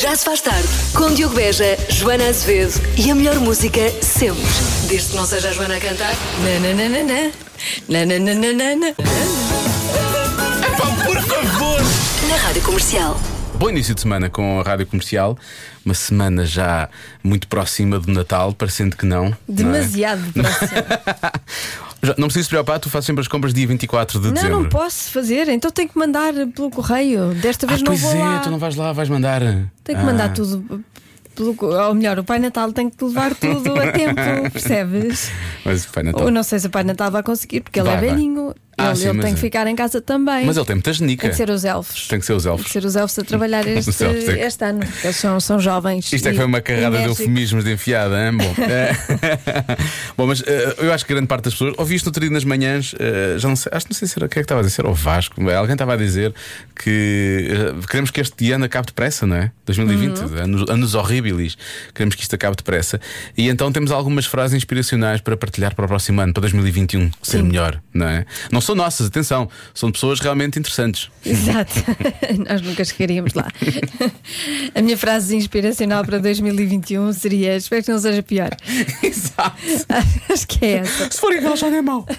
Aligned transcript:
Já 0.00 0.14
se 0.14 0.24
faz 0.24 0.40
tarde 0.40 0.68
com 0.94 1.12
Diogo 1.12 1.34
Beja, 1.34 1.76
Joana 1.88 2.28
Azevedo 2.28 2.80
e 2.96 3.10
a 3.10 3.14
melhor 3.16 3.34
música 3.40 3.80
sempre. 4.00 4.44
Desde 4.88 5.10
que 5.10 5.16
não 5.16 5.26
seja 5.26 5.48
a 5.48 5.52
Joana 5.52 5.76
a 5.76 5.80
cantar. 5.80 6.14
Nananana. 6.40 7.32
Nananana. 7.88 8.94
Pá, 10.76 11.04
por 11.04 11.20
favor! 11.20 11.80
Na 12.28 12.36
rádio 12.36 12.62
comercial. 12.62 13.20
Bom 13.54 13.70
início 13.70 13.92
de 13.92 14.00
semana 14.00 14.30
com 14.30 14.60
a 14.60 14.62
rádio 14.62 14.86
comercial. 14.86 15.36
Uma 15.84 15.94
semana 15.94 16.46
já 16.46 16.88
muito 17.24 17.48
próxima 17.48 17.98
do 17.98 18.12
Natal, 18.12 18.52
parecendo 18.52 18.96
que 18.96 19.04
não. 19.04 19.36
Demasiado 19.48 20.32
próximo. 20.32 20.70
Não, 20.70 21.28
é? 21.28 21.32
não 22.16 22.28
preciso 22.28 22.44
se 22.44 22.48
preocupar, 22.50 22.78
tu 22.78 22.88
fazes 22.90 23.06
sempre 23.06 23.20
as 23.22 23.28
compras 23.28 23.52
dia 23.52 23.66
24 23.66 24.20
de 24.20 24.26
Não, 24.28 24.34
dezembro. 24.34 24.60
não 24.62 24.68
posso 24.68 25.10
fazer, 25.10 25.48
então 25.48 25.70
tenho 25.70 25.88
que 25.88 25.98
mandar 25.98 26.32
pelo 26.54 26.70
correio. 26.70 27.34
Desta 27.34 27.66
Ah, 27.66 27.70
vez 27.70 27.80
não 27.82 27.86
pois 27.88 28.00
vou 28.00 28.12
é, 28.14 28.18
lá. 28.18 28.38
tu 28.40 28.50
não 28.50 28.58
vais 28.58 28.76
lá, 28.76 28.92
vais 28.92 29.08
mandar. 29.08 29.40
Tenho 29.84 29.98
que 29.98 30.04
mandar 30.04 30.26
Ah. 30.26 30.28
tudo 30.28 30.84
pelo 31.34 31.56
Ou 31.60 31.94
melhor, 31.94 32.18
o 32.18 32.24
Pai 32.24 32.38
Natal 32.40 32.72
tem 32.72 32.90
que 32.90 33.04
levar 33.04 33.34
tudo 33.34 33.72
a 33.80 33.92
tempo, 33.92 34.20
percebes? 34.52 35.30
Mas 35.64 35.86
Pai 35.86 36.02
Natal. 36.02 36.24
Ou 36.24 36.30
não 36.30 36.42
sei 36.42 36.58
se 36.58 36.66
o 36.66 36.70
Pai 36.70 36.82
Natal 36.84 37.10
vai 37.10 37.22
conseguir, 37.22 37.60
porque 37.60 37.78
ele 37.80 37.88
Vai, 37.88 37.96
é 37.96 38.00
vai. 38.00 38.10
velhinho. 38.10 38.54
Ah, 38.78 38.86
ele 38.90 38.96
sim, 38.96 39.08
ele 39.08 39.18
tem 39.20 39.30
é. 39.30 39.34
que 39.34 39.40
ficar 39.40 39.66
em 39.66 39.74
casa 39.76 40.00
também. 40.00 40.46
Mas 40.46 40.56
ele 40.56 40.66
tem 40.66 40.76
muita 40.76 40.92
genica. 40.92 41.22
Tem 41.22 41.30
que 41.30 41.36
ser 41.36 41.50
os 41.50 41.64
elfos. 41.64 42.08
Tem 42.08 42.18
que 42.20 42.26
ser 42.26 42.32
os 42.34 42.46
elfos. 42.46 42.62
Tem 42.62 42.66
que 42.66 42.72
ser 42.80 42.86
os 42.86 42.96
elfos 42.96 43.18
a 43.18 43.24
trabalhar 43.24 43.66
este, 43.68 44.04
é 44.04 44.12
que- 44.14 44.30
este 44.40 44.64
ano. 44.64 44.80
Eles 45.02 45.16
são, 45.16 45.40
são 45.40 45.58
jovens. 45.60 46.12
Isto 46.12 46.28
é 46.28 46.30
que 46.30 46.36
foi 46.36 46.46
uma 46.46 46.60
carrada 46.60 46.98
de 46.98 47.04
eufemismos 47.04 47.64
de 47.64 47.72
enfiada, 47.72 48.14
hein? 48.28 48.36
Bom, 48.36 48.54
eh, 48.62 48.92
Bom 50.16 50.26
mas 50.26 50.42
eh, 50.46 50.76
eu 50.78 50.92
acho 50.92 51.04
que 51.04 51.12
grande 51.12 51.26
parte 51.26 51.44
das 51.44 51.54
pessoas. 51.54 51.74
Ouvi 51.76 51.94
isto 51.96 52.06
no 52.06 52.10
outro 52.10 52.20
dia 52.20 52.30
nas 52.30 52.44
manhãs, 52.44 52.94
eh, 52.98 53.34
já 53.38 53.48
não 53.48 53.56
sei, 53.56 53.70
acho 53.74 53.86
que 53.86 53.92
não 53.92 53.98
sei 53.98 54.08
se 54.08 54.18
era 54.18 54.26
o 54.26 54.28
que 54.28 54.38
é 54.38 54.42
que 54.42 54.44
estava 54.44 54.60
a 54.60 54.64
dizer, 54.64 54.82
era 54.82 54.90
o 54.90 54.94
Vasco. 54.94 55.40
Alguém 55.50 55.74
estava 55.74 55.94
a 55.94 55.96
dizer 55.96 56.32
que 56.82 57.48
eh, 57.50 57.86
queremos 57.88 58.10
que 58.10 58.20
este 58.20 58.52
ano 58.52 58.64
acabe 58.64 58.86
depressa, 58.86 59.26
não 59.26 59.36
é? 59.36 59.50
2020, 59.66 60.18
Uhum. 60.20 60.38
anos, 60.42 60.70
anos 60.70 60.94
horríveis. 60.94 61.56
Queremos 61.94 62.14
que 62.14 62.22
isto 62.22 62.34
acabe 62.34 62.56
depressa. 62.56 63.00
E 63.36 63.48
então 63.48 63.70
temos 63.72 63.90
algumas 63.90 64.26
frases 64.26 64.56
inspiracionais 64.56 65.20
para 65.20 65.36
partilhar 65.36 65.74
para 65.74 65.84
o 65.84 65.88
próximo 65.88 66.20
ano, 66.20 66.32
para 66.32 66.42
2021, 66.42 67.10
ser 67.22 67.42
melhor, 67.42 67.80
não 67.92 68.06
é? 68.08 68.24
Não 68.52 68.60
são 68.68 68.74
nossas, 68.74 69.06
atenção, 69.06 69.48
são 69.72 69.90
pessoas 69.90 70.20
realmente 70.20 70.58
interessantes. 70.58 71.08
Exato, 71.24 71.72
nós 72.46 72.60
nunca 72.60 72.84
chegaríamos 72.84 73.32
lá. 73.32 73.50
A 74.74 74.82
minha 74.82 74.96
frase 74.96 75.34
inspiracional 75.34 76.04
para 76.04 76.18
2021 76.18 77.14
seria: 77.14 77.56
Espero 77.56 77.82
que 77.82 77.90
não 77.90 77.98
seja 77.98 78.22
pior. 78.22 78.50
Exato. 79.02 79.56
Acho 80.30 80.46
que 80.46 80.66
é 80.66 80.72
essa. 80.78 81.10
Se 81.10 81.18
for 81.18 81.32
igual, 81.32 81.56
já 81.56 81.70
não 81.70 81.78
é 81.78 81.82
mau. 81.82 82.06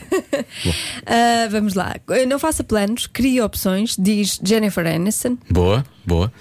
Ah, 1.06 1.48
vamos 1.50 1.74
lá. 1.74 1.96
Não 2.28 2.38
faça 2.38 2.64
planos, 2.64 3.08
crie 3.08 3.42
opções, 3.42 3.96
diz 3.98 4.40
Jennifer 4.44 4.86
Aniston. 4.86 5.38
Boa, 5.50 5.84
boa. 6.06 6.32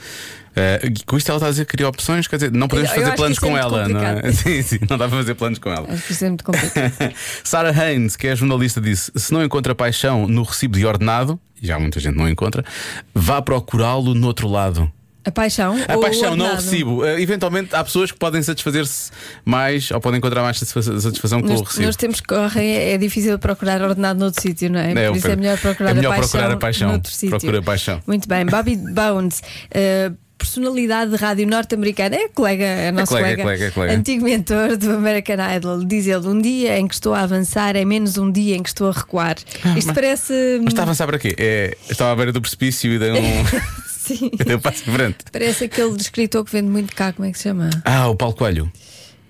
Eh, 0.58 0.90
com 1.06 1.16
isto 1.16 1.28
ela 1.30 1.36
está 1.38 1.46
a 1.46 1.50
dizer 1.50 1.64
que 1.66 1.72
cria 1.76 1.88
opções, 1.88 2.26
quer 2.26 2.36
dizer, 2.36 2.52
não 2.52 2.66
podemos 2.66 2.90
Eu 2.90 2.96
fazer 2.96 3.06
acho 3.08 3.16
planos 3.16 3.38
com 3.38 3.46
é 3.46 3.50
muito 3.62 3.64
ela, 3.76 3.88
não 3.88 4.00
é? 4.02 4.32
Sim, 4.32 4.62
sim, 4.62 4.78
não 4.90 4.98
dá 4.98 5.08
para 5.08 5.16
fazer 5.18 5.34
planos 5.34 5.58
com 5.58 5.70
ela. 5.70 5.86
Acho 5.92 6.02
que 6.04 6.12
isso 6.12 6.24
é 6.24 6.28
muito 6.28 6.42
complicado. 6.44 7.14
Sarah 7.44 7.70
Haynes, 7.70 8.16
que 8.16 8.26
é 8.26 8.34
jornalista, 8.34 8.80
disse: 8.80 9.12
se 9.14 9.32
não 9.32 9.44
encontra 9.44 9.74
paixão 9.74 10.26
no 10.26 10.42
recibo 10.42 10.76
de 10.76 10.84
ordenado, 10.84 11.38
já 11.62 11.78
muita 11.78 12.00
gente 12.00 12.16
não 12.16 12.28
encontra, 12.28 12.64
vá 13.14 13.40
procurá-lo 13.40 14.14
no 14.14 14.26
outro 14.26 14.48
lado. 14.48 14.90
A 15.24 15.30
paixão. 15.30 15.76
A 15.86 15.98
paixão, 15.98 16.34
não 16.34 16.52
o 16.52 16.54
recibo. 16.54 17.04
Eh, 17.04 17.20
eventualmente 17.20 17.74
há 17.76 17.84
pessoas 17.84 18.10
que 18.10 18.18
podem 18.18 18.40
satisfazer-se 18.42 19.10
mais 19.44 19.90
ou 19.90 20.00
podem 20.00 20.18
encontrar 20.18 20.42
mais 20.42 20.58
satisfa- 20.58 20.98
satisfação 21.00 21.42
com 21.42 21.52
o 21.54 21.62
recibo. 21.62 21.84
nos 21.86 21.96
tempos 21.96 22.20
que 22.20 22.28
correm 22.28 22.66
é 22.70 22.92
é 22.92 22.98
difícil 22.98 23.38
procurar 23.38 23.82
ordenado 23.82 24.18
noutro 24.18 24.40
sítio, 24.40 24.70
não 24.70 24.80
é? 24.80 24.92
É, 24.92 25.08
Por 25.08 25.16
isso 25.18 25.28
é 25.28 25.36
melhor 25.36 25.58
procurar, 25.58 25.90
é 25.90 25.94
melhor 25.94 26.12
a, 26.12 26.16
paixão 26.16 26.30
procurar 26.30 26.54
a 26.54 26.56
paixão. 26.56 26.88
noutro. 26.92 27.12
Procura 27.28 27.58
a 27.58 27.62
paixão. 27.62 28.00
Muito 28.06 28.26
bem. 28.26 28.46
Bobby 28.46 28.76
Bones. 28.76 29.42
eh, 29.70 30.10
Personalidade 30.38 31.10
de 31.10 31.16
rádio 31.16 31.46
norte-americana, 31.48 32.14
é 32.16 32.28
colega, 32.28 32.64
é 32.64 32.92
nosso 32.92 33.08
colega, 33.12 33.28
é 33.28 33.36
colega, 33.36 33.42
colega, 33.42 33.64
é 33.66 33.70
colega. 33.72 33.92
antigo 33.94 34.24
mentor 34.24 34.76
do 34.76 34.92
American 34.92 35.36
Idol. 35.56 35.84
Diz 35.84 36.06
ele: 36.06 36.26
Um 36.28 36.40
dia 36.40 36.78
em 36.78 36.86
que 36.86 36.94
estou 36.94 37.12
a 37.12 37.22
avançar 37.22 37.74
é 37.76 37.84
menos 37.84 38.16
um 38.16 38.30
dia 38.30 38.56
em 38.56 38.62
que 38.62 38.68
estou 38.68 38.88
a 38.88 38.92
recuar. 38.92 39.36
Isto 39.76 39.92
parece. 39.92 40.32
Ah, 40.32 40.60
Mas 40.62 40.72
está 40.72 40.82
a 40.82 40.84
avançar 40.84 41.06
para 41.06 41.18
quê? 41.18 41.34
É, 41.36 41.76
estava 41.90 42.12
à 42.12 42.16
beira 42.16 42.32
do 42.32 42.40
precipício 42.40 42.92
e 42.92 42.98
deu 42.98 43.14
um, 43.16 43.44
Sim. 43.88 44.30
deu 44.46 44.56
um 44.58 44.60
passo 44.60 44.88
em 44.88 44.92
frente. 44.92 45.16
Parece 45.30 45.64
aquele 45.64 45.96
escritor 45.96 46.44
que 46.44 46.52
vende 46.52 46.68
muito 46.68 46.94
cá, 46.94 47.12
como 47.12 47.28
é 47.28 47.32
que 47.32 47.36
se 47.38 47.44
chama? 47.44 47.68
Ah, 47.84 48.08
o 48.08 48.14
Paulo 48.14 48.34
Coelho. 48.34 48.70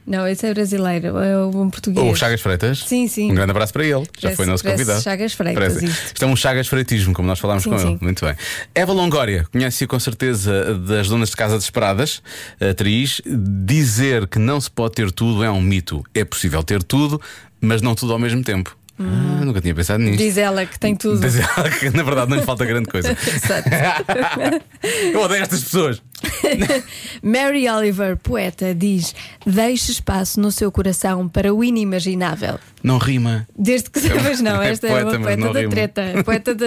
Não, 0.09 0.27
esse 0.27 0.47
é 0.47 0.55
brasileiro, 0.55 1.19
é 1.19 1.47
um 1.47 1.69
português. 1.69 2.05
Ou 2.05 2.13
o 2.13 2.17
Chagas 2.17 2.41
Freitas? 2.41 2.79
Sim, 2.87 3.07
sim. 3.09 3.31
Um 3.31 3.35
grande 3.35 3.51
abraço 3.51 3.73
para 3.75 3.85
ele. 3.85 4.01
Já 4.01 4.07
Parece- 4.23 4.37
foi 4.37 4.47
nosso 4.47 4.65
convidado. 4.65 5.03
Chagas 5.03 5.33
Freitas, 5.35 5.75
Parece. 5.75 5.85
isto. 5.85 6.25
é 6.25 6.27
um 6.27 6.35
Chagas 6.35 6.67
Freitismo, 6.67 7.13
como 7.13 7.29
nós 7.29 7.39
falámos 7.39 7.63
Sim, 7.65 7.71
com 7.71 7.79
sim. 7.79 7.89
ele. 7.89 7.99
Muito 8.01 8.25
bem. 8.25 8.35
Eva 8.75 8.93
Longoria, 8.93 9.45
conhece-a 9.53 9.87
com 9.87 10.01
certeza 10.01 10.75
das 10.79 11.09
Donas 11.09 11.29
de 11.29 11.37
Casa 11.37 11.57
Desesperadas, 11.57 12.23
atriz. 12.59 13.21
Dizer 13.27 14.27
que 14.27 14.39
não 14.39 14.59
se 14.61 14.71
pode 14.71 14.95
ter 14.95 15.13
tudo 15.13 15.45
é 15.45 15.51
um 15.51 15.61
mito. 15.61 16.03
É 16.15 16.25
possível 16.25 16.63
ter 16.63 16.83
tudo, 16.83 17.21
mas 17.61 17.83
não 17.83 17.95
tudo 17.95 18.15
ao 18.15 18.19
mesmo 18.19 18.43
tempo. 18.43 18.75
Ah, 19.01 19.45
nunca 19.45 19.61
tinha 19.61 19.73
pensado 19.75 20.03
nisto. 20.03 20.15
Hum. 20.21 20.25
Diz 20.27 20.37
ela 20.39 20.67
que 20.67 20.77
tem 20.77 20.97
tudo. 20.97 21.21
Diz 21.21 21.37
ela 21.37 21.71
que 21.71 21.89
na 21.91 22.03
verdade 22.03 22.31
não 22.31 22.37
lhe 22.37 22.43
falta 22.45 22.65
grande 22.65 22.89
coisa. 22.89 23.11
Exato. 23.15 23.69
Eu 25.13 25.21
odeio 25.21 25.43
estas 25.43 25.63
pessoas. 25.63 26.03
Mary 27.23 27.69
Oliver, 27.69 28.17
poeta, 28.17 28.75
diz: 28.75 29.15
Deixe 29.47 29.93
espaço 29.93 30.41
no 30.41 30.51
seu 30.51 30.71
coração 30.71 31.29
para 31.29 31.53
o 31.53 31.63
inimaginável. 31.63 32.59
Não 32.83 32.99
rima. 32.99 33.47
Desde 33.59 33.91
que 33.91 34.01
sabes, 34.01 34.41
não, 34.41 34.63
É 34.63 34.71
esta 34.71 34.87
é, 34.87 34.91
poeta, 34.91 35.09
uma 35.11 35.19
mas 35.19 35.37
poeta 35.37 35.53
da 35.53 35.61
rima. 35.61 35.71
treta. 35.71 36.03
Poeta 36.25 36.55
da. 36.55 36.67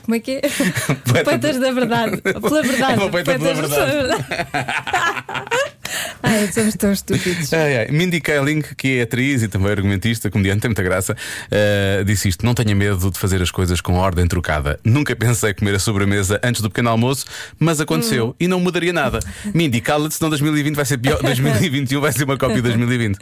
Como 0.00 0.14
é 0.14 0.20
que 0.20 0.30
é? 0.32 0.40
Poetas 1.24 1.58
da 1.58 1.72
verdade. 1.72 2.16
Pela 2.22 2.62
verdade. 2.62 2.92
É 2.92 2.96
uma 2.96 3.10
poeta 3.10 3.38
pela 3.38 3.54
Poetas 3.54 3.70
verdade. 3.70 4.24
Ai, 6.22 6.46
somos 6.52 6.74
tão 6.74 6.92
estúpidos. 6.92 7.52
Ai, 7.52 7.78
ai. 7.78 7.88
Mindy 7.90 8.20
Kaling, 8.20 8.62
que 8.76 8.98
é 8.98 9.02
atriz 9.02 9.42
e 9.42 9.48
também 9.48 9.70
argumentista, 9.70 10.30
comediante, 10.30 10.60
tem 10.60 10.68
muita 10.68 10.82
graça, 10.82 11.16
eh, 11.50 12.02
disse 12.04 12.28
isto: 12.28 12.44
Não 12.44 12.54
tenha 12.54 12.74
medo 12.74 13.10
de 13.10 13.18
fazer 13.18 13.40
as 13.40 13.50
coisas 13.50 13.80
com 13.80 13.94
ordem 13.94 14.26
trocada. 14.26 14.78
Nunca 14.84 15.16
pensei 15.16 15.54
comer 15.54 15.74
a 15.74 15.78
sobremesa 15.78 16.40
antes 16.42 16.60
do 16.60 16.68
pequeno 16.68 16.90
almoço, 16.90 17.24
mas 17.58 17.80
aconteceu 17.80 18.34
e 18.38 18.46
não 18.46 18.60
mudaria 18.60 18.87
nada. 18.92 19.20
Mindy, 19.54 19.80
cala-te, 19.80 20.14
senão 20.14 20.28
2020 20.30 20.74
vai 20.74 20.84
ser 20.84 20.98
pior, 20.98 21.20
2021 21.22 22.00
vai 22.00 22.12
ser 22.12 22.24
uma 22.24 22.36
cópia 22.36 22.56
de 22.56 22.62
2020. 22.62 23.18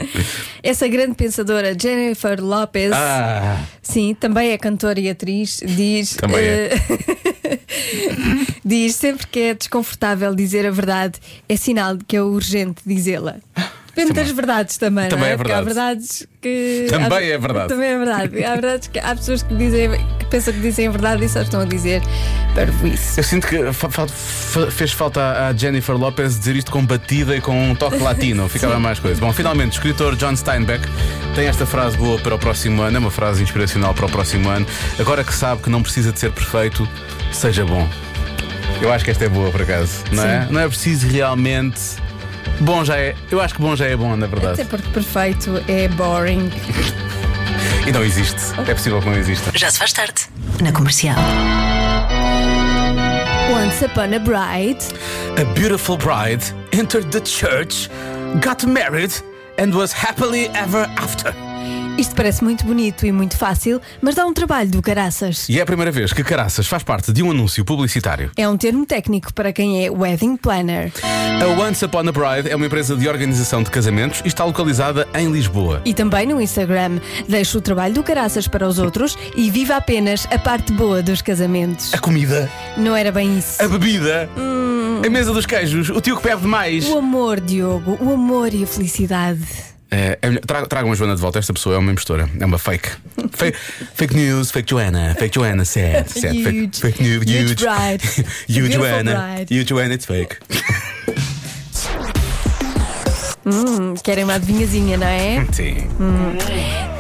Essa 0.62 0.88
grande 0.88 1.14
pensadora, 1.14 1.76
Jennifer 1.78 2.42
Lopez, 2.42 2.92
Ah, 2.92 3.62
sim, 3.82 4.14
também 4.14 4.50
é 4.50 4.58
cantora 4.58 4.98
e 4.98 5.08
atriz, 5.10 5.60
diz. 5.64 6.14
Também 6.14 6.38
é. 6.38 6.70
eh, 6.72 7.58
diz 8.64 8.94
sempre 8.96 9.26
que 9.26 9.38
é 9.40 9.54
desconfortável 9.54 10.34
dizer 10.34 10.66
a 10.66 10.70
verdade, 10.70 11.18
é 11.48 11.56
sinal 11.56 11.96
de 11.96 12.04
que 12.04 12.16
é 12.16 12.22
urgente 12.22 12.82
dizê-la. 12.86 13.36
Depende 13.96 14.12
das 14.12 14.30
verdades 14.30 14.76
também, 14.76 15.08
Também 15.08 15.30
é? 15.30 15.32
é 15.32 15.36
Porque 15.36 15.52
há 15.52 15.60
verdade. 15.62 15.96
verdades 15.96 16.26
que. 16.42 16.86
Também 16.90 17.18
há- 17.18 17.34
é 17.34 17.38
verdade. 17.38 17.68
Também 17.68 17.88
é 17.88 17.96
verdade. 17.98 18.44
Há 18.44 18.50
verdades 18.54 18.88
que 18.88 18.98
há 18.98 19.16
pessoas 19.16 19.42
que 19.42 19.54
dizem 19.54 19.90
que 20.18 20.24
pensam 20.26 20.52
que 20.52 20.60
dizem 20.60 20.86
a 20.86 20.90
verdade 20.90 21.24
e 21.24 21.28
só 21.28 21.40
estão 21.42 21.60
a 21.60 21.64
dizer 21.64 22.02
parvoíce. 22.54 23.18
eu 23.18 23.24
sinto 23.24 23.46
que 23.46 23.72
fa- 23.72 23.88
fa- 23.90 24.70
fez 24.70 24.92
falta 24.92 25.48
à 25.48 25.52
Jennifer 25.52 25.96
Lopez 25.96 26.38
dizer 26.38 26.56
isto 26.56 26.70
com 26.70 26.84
batida 26.84 27.36
e 27.36 27.40
com 27.40 27.70
um 27.70 27.74
toque 27.74 27.98
latino, 28.02 28.48
ficava 28.48 28.78
mais 28.78 28.98
coisa. 28.98 29.20
Bom, 29.20 29.32
finalmente, 29.32 29.72
o 29.72 29.74
escritor 29.74 30.14
John 30.16 30.36
Steinbeck 30.36 30.86
tem 31.34 31.46
esta 31.46 31.64
frase 31.66 31.96
boa 31.96 32.18
para 32.18 32.34
o 32.34 32.38
próximo 32.38 32.82
ano, 32.82 32.96
é 32.96 33.00
uma 33.00 33.10
frase 33.10 33.42
inspiracional 33.42 33.94
para 33.94 34.06
o 34.06 34.10
próximo 34.10 34.48
ano. 34.48 34.66
Agora 34.98 35.22
que 35.24 35.34
sabe 35.34 35.62
que 35.62 35.70
não 35.70 35.82
precisa 35.82 36.12
de 36.12 36.18
ser 36.20 36.32
perfeito, 36.32 36.88
seja 37.32 37.64
bom. 37.64 37.88
Eu 38.82 38.92
acho 38.92 39.04
que 39.04 39.10
esta 39.10 39.24
é 39.24 39.28
boa, 39.28 39.50
por 39.50 39.62
acaso, 39.62 40.04
não 40.12 40.22
é? 40.24 40.44
Sim. 40.46 40.52
Não 40.52 40.60
é 40.60 40.68
preciso 40.68 41.06
realmente. 41.08 41.80
Bom 42.60 42.84
já 42.84 42.96
é. 42.96 43.14
Eu 43.30 43.40
acho 43.40 43.54
que 43.54 43.60
bom 43.60 43.74
já 43.76 43.86
é 43.86 43.96
bom, 43.96 44.16
na 44.16 44.26
Até 44.26 44.36
verdade. 44.36 44.64
porque 44.68 44.88
perfeito 44.90 45.62
é 45.68 45.88
boring. 45.88 46.50
E 47.86 47.92
não 47.92 48.02
existe. 48.02 48.40
É 48.68 48.74
possível 48.74 49.00
que 49.00 49.06
não 49.08 49.16
exista. 49.16 49.52
Já 49.54 49.70
se 49.70 49.78
faz 49.78 49.92
tarde. 49.92 50.22
Na 50.60 50.72
comercial. 50.72 51.14
Once 53.52 53.84
Upon 53.84 54.12
a 54.12 54.18
Bride. 54.18 54.84
A 55.40 55.44
beautiful 55.54 55.96
bride 55.96 56.44
entered 56.72 57.08
the 57.12 57.20
church, 57.24 57.88
got 58.44 58.66
married, 58.66 59.12
and 59.58 59.72
was 59.72 59.92
happily 59.92 60.48
ever 60.48 60.90
after. 60.96 61.32
Isto 61.98 62.14
parece 62.14 62.44
muito 62.44 62.62
bonito 62.66 63.06
e 63.06 63.12
muito 63.12 63.38
fácil, 63.38 63.80
mas 64.02 64.14
dá 64.14 64.26
um 64.26 64.34
trabalho 64.34 64.68
do 64.68 64.82
caraças. 64.82 65.48
E 65.48 65.58
é 65.58 65.62
a 65.62 65.66
primeira 65.66 65.90
vez 65.90 66.12
que 66.12 66.22
Caraças 66.22 66.66
faz 66.66 66.82
parte 66.82 67.10
de 67.10 67.22
um 67.22 67.30
anúncio 67.30 67.64
publicitário. 67.64 68.30
É 68.36 68.46
um 68.46 68.54
termo 68.56 68.84
técnico 68.84 69.32
para 69.32 69.50
quem 69.50 69.82
é 69.84 69.90
wedding 69.90 70.36
planner. 70.36 70.92
A 71.40 71.46
Once 71.60 71.82
Upon 71.84 72.00
a 72.00 72.12
Bride 72.12 72.50
é 72.50 72.56
uma 72.56 72.66
empresa 72.66 72.94
de 72.94 73.08
organização 73.08 73.62
de 73.62 73.70
casamentos 73.70 74.20
e 74.26 74.28
está 74.28 74.44
localizada 74.44 75.08
em 75.14 75.30
Lisboa. 75.32 75.80
E 75.86 75.94
também 75.94 76.26
no 76.26 76.38
Instagram. 76.38 77.00
Deixa 77.26 77.56
o 77.56 77.62
trabalho 77.62 77.94
do 77.94 78.02
caraças 78.02 78.46
para 78.46 78.68
os 78.68 78.78
outros 78.78 79.16
e 79.34 79.50
viva 79.50 79.76
apenas 79.76 80.26
a 80.30 80.38
parte 80.38 80.74
boa 80.74 81.02
dos 81.02 81.22
casamentos. 81.22 81.94
A 81.94 81.98
comida, 81.98 82.50
Não 82.76 82.94
era 82.94 83.10
bem 83.10 83.38
isso. 83.38 83.62
a 83.62 83.66
bebida, 83.68 84.28
a 85.04 85.08
mesa 85.08 85.32
dos 85.32 85.46
queijos, 85.46 85.88
o 85.88 86.00
tio 86.02 86.16
que 86.18 86.22
bebe 86.22 86.42
demais. 86.42 86.86
O 86.88 86.98
amor, 86.98 87.40
Diogo, 87.40 87.96
o 88.02 88.12
amor 88.12 88.52
e 88.52 88.64
a 88.64 88.66
felicidade. 88.66 89.40
É, 89.90 90.18
é 90.20 90.30
tra- 90.40 90.66
tragam 90.66 90.90
a 90.90 90.94
Joana 90.94 91.14
de 91.14 91.20
volta. 91.20 91.38
Esta 91.38 91.52
pessoa 91.52 91.76
é 91.76 91.78
uma 91.78 91.92
impostora, 91.92 92.28
é 92.38 92.44
uma 92.44 92.58
fake. 92.58 92.88
Fake, 93.32 93.56
fake 93.94 94.14
news, 94.16 94.50
fake 94.50 94.68
Joanna, 94.70 95.14
fake 95.18 95.34
Joanna, 95.34 95.64
sad, 95.64 96.08
sad. 96.10 96.42
Fake, 96.42 96.58
Huge. 96.64 96.80
fake 96.80 97.02
news, 97.02 97.22
Huge 97.22 97.52
huge. 97.52 97.64
bride. 97.64 98.02
Beautiful 98.48 98.80
Joanna, 98.88 99.32
bride. 99.34 99.54
you 99.54 99.64
Joanna, 99.64 99.94
it's 99.94 100.06
fake. 100.06 100.36
Hum, 103.44 103.94
querem 104.02 104.24
uma 104.24 104.34
adivinhazinha, 104.34 104.96
não 104.96 105.06
é? 105.06 105.46
Sim. 105.52 105.76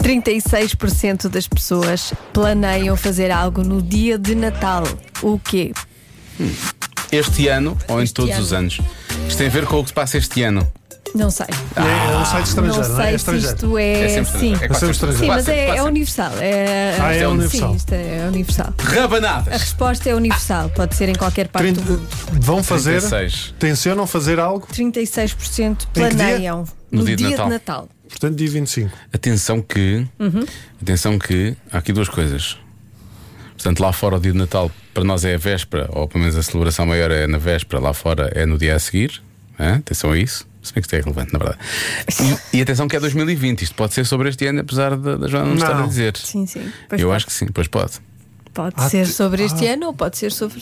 36% 0.00 1.28
das 1.28 1.48
pessoas 1.48 2.14
planeiam 2.32 2.96
fazer 2.96 3.32
algo 3.32 3.62
no 3.64 3.82
dia 3.82 4.16
de 4.16 4.34
Natal. 4.36 4.84
O 5.22 5.38
quê? 5.40 5.72
Este 7.10 7.48
ano, 7.48 7.76
ou 7.88 8.00
em 8.00 8.04
Este 8.04 8.14
todos 8.14 8.30
ano. 8.32 8.42
os 8.42 8.52
anos? 8.52 8.80
Isto 9.26 9.38
tem 9.38 9.48
a 9.48 9.50
ver 9.50 9.66
com 9.66 9.80
o 9.80 9.82
que 9.82 9.88
se 9.88 9.94
passa 9.94 10.18
este 10.18 10.42
ano. 10.44 10.70
Não 11.16 11.30
sei. 11.30 11.46
É, 11.76 12.12
é 12.12 12.16
um 12.18 12.24
site 12.26 12.46
estrangeiro, 12.46 12.88
não 12.88 12.88
não, 12.88 13.00
é? 13.00 13.04
sei 13.04 13.06
É 13.06 13.08
se 13.10 13.14
estrangeiro. 13.16 13.54
isto 13.56 13.78
é. 13.78 13.92
É 14.04 14.08
sempre 14.08 14.30
sim. 14.40 14.52
estrangeiro. 14.52 14.64
É 14.64 14.68
quase 14.68 14.80
sempre 14.80 14.80
sempre 14.80 14.90
estrangeiro. 14.90 15.18
Sim, 15.18 15.26
mas 15.28 15.48
é, 15.48 15.76
é 15.76 15.82
universal. 15.82 16.32
É, 16.40 16.96
Ah, 17.00 17.14
é 17.14 17.18
sim, 17.20 17.24
universal. 17.26 17.70
Sim, 17.70 17.76
isto 17.76 17.92
é 17.92 18.28
universal. 18.28 18.66
sempre. 18.66 18.86
A 18.98 19.00
Rabanadas. 19.02 19.60
resposta 19.60 20.10
é 20.10 20.14
universal, 20.14 20.70
pode 20.70 20.94
ser 20.94 21.08
em 21.08 21.14
qualquer 21.14 21.48
parte 21.48 21.72
30 21.72 21.80
do 21.80 21.92
mundo. 21.92 22.08
vão 22.40 22.62
fazer, 22.62 23.00
36. 23.00 23.54
tencionam 23.58 24.06
fazer 24.06 24.38
algo, 24.38 24.66
36% 24.66 25.60
Em 25.70 25.74
que 25.74 25.86
dia? 26.00 26.08
planeiam 26.10 26.64
No 26.90 27.04
dia 27.04 27.16
de 27.16 27.24
dia, 27.24 27.30
Natal. 27.30 27.46
de 27.46 27.52
Natal. 27.52 27.88
portanto, 28.08 28.36
dia 28.36 28.50
25. 28.50 28.90
Atenção 29.12 29.62
que. 29.62 30.06
Uhum. 30.18 30.44
Atenção 30.82 31.18
que. 31.18 31.56
Há 31.72 31.78
aqui 31.78 31.92
duas 31.92 32.08
coisas. 32.08 32.58
Portanto, 33.54 33.80
lá 33.80 33.90
fora 33.92 34.16
o 34.16 34.20
dia 34.20 34.32
de 34.32 34.38
Natal 34.38 34.70
para 34.92 35.02
nós 35.02 35.24
é 35.24 35.34
a 35.34 35.38
véspera, 35.38 35.88
ou 35.92 36.06
pelo 36.06 36.20
menos 36.20 36.36
a 36.36 36.42
celebração 36.42 36.84
maior 36.86 37.10
é 37.10 37.26
na 37.26 37.38
véspera, 37.38 37.80
lá 37.80 37.92
fora 37.94 38.30
é 38.34 38.44
no 38.44 38.58
dia 38.58 38.74
a 38.76 38.78
seguir. 38.78 39.22
Hã? 39.58 39.76
Atenção 39.76 40.12
a 40.12 40.18
isso. 40.18 40.46
Se 40.62 40.72
bem 40.72 40.82
que 40.82 40.86
isto 40.86 40.94
é 40.94 41.00
relevante, 41.00 41.32
na 41.32 41.38
verdade. 41.38 41.58
E, 42.52 42.58
e 42.58 42.60
atenção 42.62 42.88
que 42.88 42.96
é 42.96 43.00
2020. 43.00 43.62
Isto 43.62 43.74
pode 43.76 43.94
ser 43.94 44.04
sobre 44.04 44.28
este 44.28 44.46
ano, 44.46 44.60
apesar 44.60 44.96
da, 44.96 45.16
da 45.16 45.28
Joana 45.28 45.46
não 45.46 45.54
estar 45.54 45.72
a 45.72 45.80
Não. 45.80 45.88
dizer. 45.88 46.16
Sim, 46.16 46.44
sim. 46.46 46.70
Pois 46.88 47.00
Eu 47.00 47.08
pode. 47.08 47.16
acho 47.16 47.26
que 47.26 47.32
sim, 47.32 47.46
pois 47.46 47.68
pode. 47.68 47.92
Pode 48.52 48.74
Ah, 48.76 48.88
ser 48.88 49.06
te- 49.06 49.12
sobre 49.12 49.44
este 49.44 49.66
ano 49.66 49.86
ou 49.86 49.94
pode 49.94 50.16
ser 50.18 50.32
sobre. 50.32 50.60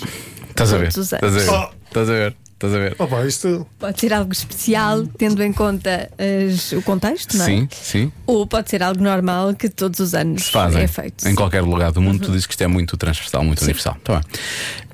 Estás 0.51 0.73
a 0.73 0.77
ver? 0.79 0.89
Estás 0.89 1.13
a 1.13 1.19
ver? 1.19 1.49
anos. 1.49 1.71
Estás 1.87 2.09
a 2.09 2.13
ver? 2.13 2.37
Estás 2.67 2.75
a 2.75 2.79
ver? 2.79 2.97
Opa, 2.99 3.25
isto. 3.27 3.67
Pode 3.79 4.01
ser 4.01 4.13
algo 4.13 4.33
especial, 4.33 5.07
tendo 5.19 5.43
em 5.43 5.53
conta 5.53 6.09
as- 6.19 6.73
o 6.73 6.83
contexto, 6.83 7.37
não 7.37 7.45
é? 7.45 7.49
Sim, 7.49 7.69
sim. 7.71 8.13
Ou 8.27 8.47
pode 8.47 8.71
ser 8.71 8.83
algo 8.83 9.03
normal 9.03 9.55
que 9.55 9.69
todos 9.69 10.01
os 10.01 10.15
anos 10.15 10.45
Se 10.45 10.51
fazem 10.51 10.83
é 10.83 10.87
feito. 10.87 11.29
em 11.29 11.35
qualquer 11.35 11.61
lugar 11.63 11.93
do 11.93 12.01
mundo. 12.01 12.21
Tu 12.21 12.31
dizes 12.33 12.47
que 12.47 12.53
isto 12.55 12.63
é 12.63 12.67
muito 12.67 12.97
transversal, 12.97 13.45
muito 13.45 13.63
universal. 13.63 13.97
Tá 14.03 14.15
bem. 14.15 14.23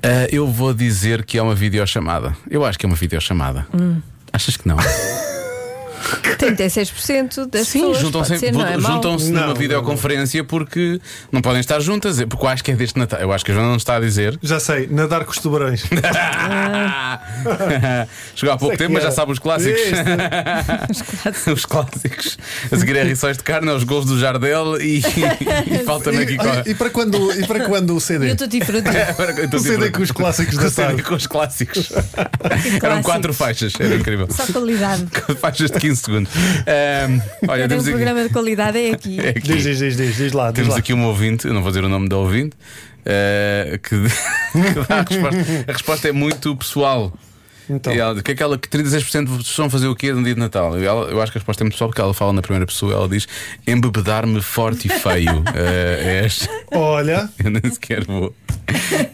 Ah, 0.03 0.27
eu 0.31 0.47
vou 0.47 0.73
dizer 0.73 1.23
que 1.25 1.37
é 1.37 1.41
uma 1.41 1.55
videochamada. 1.55 2.35
Eu 2.49 2.65
acho 2.65 2.77
que 2.77 2.85
é 2.85 2.87
uma 2.87 2.95
videochamada. 2.95 3.65
Hum. 3.73 4.01
Achas 4.33 4.57
que 4.57 4.67
não? 4.67 4.77
36% 6.37 7.47
das 7.49 7.67
Sim, 7.67 7.79
pessoas 7.79 7.97
juntam-se 7.99 8.51
não 8.51 8.65
é 8.65 8.77
mau. 8.77 8.91
juntam-se 8.93 9.25
Não, 9.31 9.41
numa 9.41 9.47
não, 9.53 9.55
videoconferência 9.55 10.43
porque 10.43 10.99
não 11.31 11.41
podem 11.41 11.59
estar 11.59 11.79
juntas. 11.79 12.19
é 12.19 12.25
Porque 12.25 12.45
eu 12.45 12.49
acho 12.49 12.63
que 12.63 12.71
é 12.71 12.75
deste 12.75 12.97
Natal. 12.97 13.19
Eu 13.19 13.31
acho 13.31 13.43
que 13.45 13.51
a 13.51 13.53
Joana 13.53 13.69
não 13.69 13.77
está 13.77 13.95
a 13.95 13.99
dizer. 13.99 14.37
Já 14.41 14.59
sei, 14.59 14.87
nadar 14.89 15.23
com 15.25 15.31
os 15.31 15.37
tubarões. 15.39 15.83
Chegou 18.35 18.53
há 18.53 18.57
pouco 18.57 18.77
tempo, 18.77 18.93
mas 18.93 19.03
já 19.03 19.09
era. 19.09 19.15
sabe 19.15 19.31
os 19.33 19.39
clássicos. 19.39 19.81
os 21.53 21.65
clássicos. 21.65 22.37
A 22.71 22.77
seguir 22.77 22.95
é 22.97 23.03
rissóis 23.03 23.37
de 23.37 23.43
carne, 23.43 23.69
os 23.71 23.83
gols 23.83 24.05
do 24.05 24.19
Jardel 24.19 24.79
e, 24.81 24.99
e 25.67 25.79
falta-me 25.85 26.19
aqui. 26.23 26.37
E, 26.65 26.71
e 26.71 26.75
para 26.75 26.89
quando, 26.89 27.31
e 27.39 27.45
para 27.45 27.65
quando 27.67 27.95
o 27.95 27.99
CD? 28.01 28.29
eu 28.29 28.33
estou 28.33 28.47
diferente. 28.47 28.87
Agora 28.89 29.31
eu 29.37 29.45
estou 29.45 29.59
O 29.59 29.63
CD 29.63 29.89
com 29.89 30.01
os 30.01 30.11
clássicos 30.11 30.55
com 30.55 30.61
da 30.61 30.67
o 30.67 30.71
CD 30.71 30.87
tarde. 30.87 31.03
com 31.03 31.15
os 31.15 31.27
clássicos. 31.27 31.91
Eram 32.81 33.01
quatro 33.03 33.33
faixas, 33.33 33.73
era 33.79 33.95
incrível. 33.95 34.27
Só 34.29 34.45
qualidade. 34.47 35.07
faixas 35.39 35.71
de 35.71 35.79
15 35.79 35.90
segundos. 35.99 36.31
Ahm, 36.35 37.19
olha, 37.47 37.67
temos 37.67 37.85
um 37.85 37.89
aqui, 37.89 37.97
programa 37.97 38.23
de 38.23 38.29
qualidade 38.29 38.77
é 38.79 38.91
aqui. 38.91 39.19
é 39.21 39.29
aqui- 39.29 39.41
Diz, 39.41 39.63
diz, 39.63 39.97
diz, 39.97 40.15
diz, 40.17 40.31
lá. 40.33 40.47
Diz 40.47 40.55
temos 40.55 40.73
lá. 40.73 40.79
aqui 40.79 40.93
um 40.93 41.03
ouvinte, 41.05 41.47
eu 41.47 41.53
não 41.53 41.61
vou 41.61 41.71
dizer 41.71 41.83
o 41.83 41.89
nome 41.89 42.07
da 42.09 42.17
ouvinte, 42.17 42.55
eh, 43.05 43.79
que, 43.83 43.95
que 44.53 44.87
dá 44.87 44.99
a 44.99 45.03
resposta. 45.03 45.65
A 45.67 45.71
resposta 45.71 46.07
é 46.09 46.11
muito 46.11 46.55
pessoal. 46.55 47.13
Então. 47.73 47.93
E 47.93 47.99
ela 47.99 48.13
diz 48.13 48.21
que 48.23 48.31
aquela 48.31 48.57
que 48.57 48.67
36% 48.67 49.39
estão 49.41 49.65
a 49.65 49.69
fazer 49.69 49.87
o 49.87 49.95
quê 49.95 50.11
no 50.11 50.23
dia 50.23 50.33
de 50.33 50.39
Natal? 50.39 50.77
E 50.79 50.85
ela- 50.85 51.09
eu 51.09 51.21
acho 51.21 51.31
que 51.31 51.37
a 51.37 51.39
resposta 51.39 51.63
é 51.63 51.65
muito 51.65 51.73
pessoal 51.73 51.89
porque 51.89 52.01
ela 52.01 52.13
fala 52.13 52.33
na 52.33 52.41
primeira 52.41 52.65
pessoa, 52.65 52.93
ela 52.93 53.07
diz 53.07 53.27
embebedar-me 53.65 54.41
forte 54.41 54.87
e 54.87 54.89
feio. 54.89 55.43
Eh, 55.55 56.21
é 56.21 56.25
esta. 56.25 56.49
Olha, 56.71 57.29
Eu 57.43 57.49
nem 57.51 57.71
sequer 57.71 58.03
vou. 58.05 58.33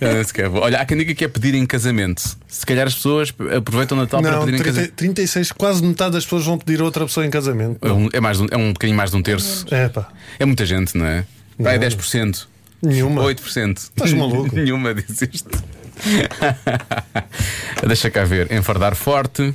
Eu 0.01 0.13
nem 0.13 0.23
sequer 0.23 0.49
vou. 0.49 0.61
Olha, 0.61 0.79
há 0.79 0.85
quem 0.85 0.97
diga 0.97 1.13
que 1.15 1.23
é 1.23 1.27
pedir 1.27 1.53
em 1.55 1.65
casamento. 1.65 2.21
Se 2.47 2.65
calhar 2.65 2.87
as 2.87 2.95
pessoas 2.95 3.33
aproveitam 3.55 3.97
o 3.97 4.01
Natal 4.01 4.21
para 4.21 4.31
não, 4.31 4.39
pedir 4.39 4.53
em 4.53 4.57
30, 4.57 4.69
casamento. 4.69 4.93
36, 4.93 5.51
quase 5.51 5.83
metade 5.83 6.11
das 6.13 6.23
pessoas 6.23 6.45
vão 6.45 6.57
pedir 6.57 6.81
outra 6.81 7.05
pessoa 7.05 7.25
em 7.25 7.29
casamento. 7.29 7.77
É 7.81 7.91
um, 7.91 8.09
é, 8.13 8.19
mais 8.19 8.39
um, 8.39 8.47
é 8.51 8.57
um 8.57 8.73
bocadinho 8.73 8.97
mais 8.97 9.11
de 9.11 9.17
um 9.17 9.21
terço. 9.21 9.65
É 9.71 9.89
pá, 9.89 10.09
É 10.39 10.45
muita 10.45 10.65
gente, 10.65 10.97
não 10.97 11.05
é? 11.05 11.25
Vai 11.59 11.77
10%. 11.79 12.45
nenhuma. 12.81 13.23
8%. 13.23 13.77
Estás 13.77 14.13
maluco? 14.13 14.53
Nenhuma 14.55 14.93
diz 14.93 15.21
isto. 15.33 15.63
Deixa 17.87 18.09
cá 18.09 18.23
ver. 18.23 18.51
Enfardar 18.51 18.95
forte. 18.95 19.53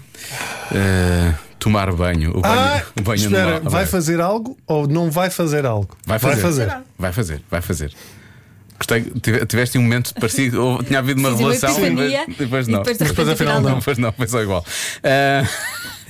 eh, 0.74 1.32
tomar 1.58 1.92
banho. 1.92 2.30
O 2.36 2.40
banho, 2.40 2.54
Ah, 2.60 2.82
o 2.98 3.02
banho 3.02 3.16
espera, 3.16 3.60
no- 3.60 3.70
vai 3.70 3.86
fazer 3.86 4.20
algo 4.20 4.56
ou 4.66 4.86
não 4.86 5.10
vai 5.10 5.30
fazer 5.30 5.64
algo? 5.66 5.96
Vai 6.06 6.18
fazer. 6.18 6.68
Vai 6.98 7.12
fazer, 7.12 7.42
vai 7.50 7.60
fazer. 7.60 7.92
Gostei, 8.82 9.02
tive- 9.22 9.46
tiveste 9.46 9.78
um 9.78 9.82
momento 9.82 10.12
parecido, 10.14 10.60
ou 10.64 10.82
tinha 10.82 10.98
havido 10.98 11.20
uma 11.20 11.30
Sim, 11.30 11.36
uma 11.36 11.52
revelação 11.52 11.70
epifania, 11.84 12.24
e 12.26 12.32
depois 12.34 12.66
e 12.66 12.70
não. 12.72 12.78
depois 12.80 12.98
de 12.98 13.04
repente, 13.04 13.30
afinal, 13.30 13.60
não. 13.60 13.78
Depois 13.78 13.96
não, 13.98 14.10
foi 14.12 14.26
só 14.26 14.42
igual. 14.42 14.64
Ah, 15.04 15.46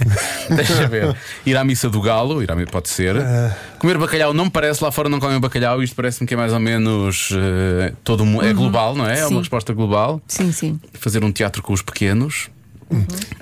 deixa 0.56 0.88
ver. 0.88 1.14
Ir 1.44 1.56
à 1.56 1.62
missa 1.64 1.90
do 1.90 2.00
galo, 2.00 2.42
ir 2.42 2.50
à, 2.50 2.56
pode 2.66 2.88
ser. 2.88 3.16
Ah. 3.18 3.54
Comer 3.78 3.98
bacalhau 3.98 4.32
não 4.32 4.46
me 4.46 4.50
parece, 4.50 4.82
lá 4.82 4.90
fora 4.90 5.08
não 5.08 5.20
comem 5.20 5.38
bacalhau, 5.38 5.82
isto 5.82 5.94
parece-me 5.94 6.26
que 6.26 6.32
é 6.32 6.36
mais 6.36 6.52
ou 6.52 6.58
menos 6.60 7.28
eh, 7.32 7.92
todo 8.02 8.24
mundo. 8.24 8.44
É 8.46 8.52
global, 8.54 8.94
não 8.96 9.06
é? 9.06 9.12
É 9.12 9.16
Sim. 9.26 9.34
uma 9.34 9.40
resposta 9.40 9.72
global. 9.74 10.20
Sim, 10.26 10.50
sim. 10.50 10.80
Fazer 10.94 11.22
um 11.22 11.30
teatro 11.30 11.62
com 11.62 11.72
os 11.74 11.82
pequenos. 11.82 12.48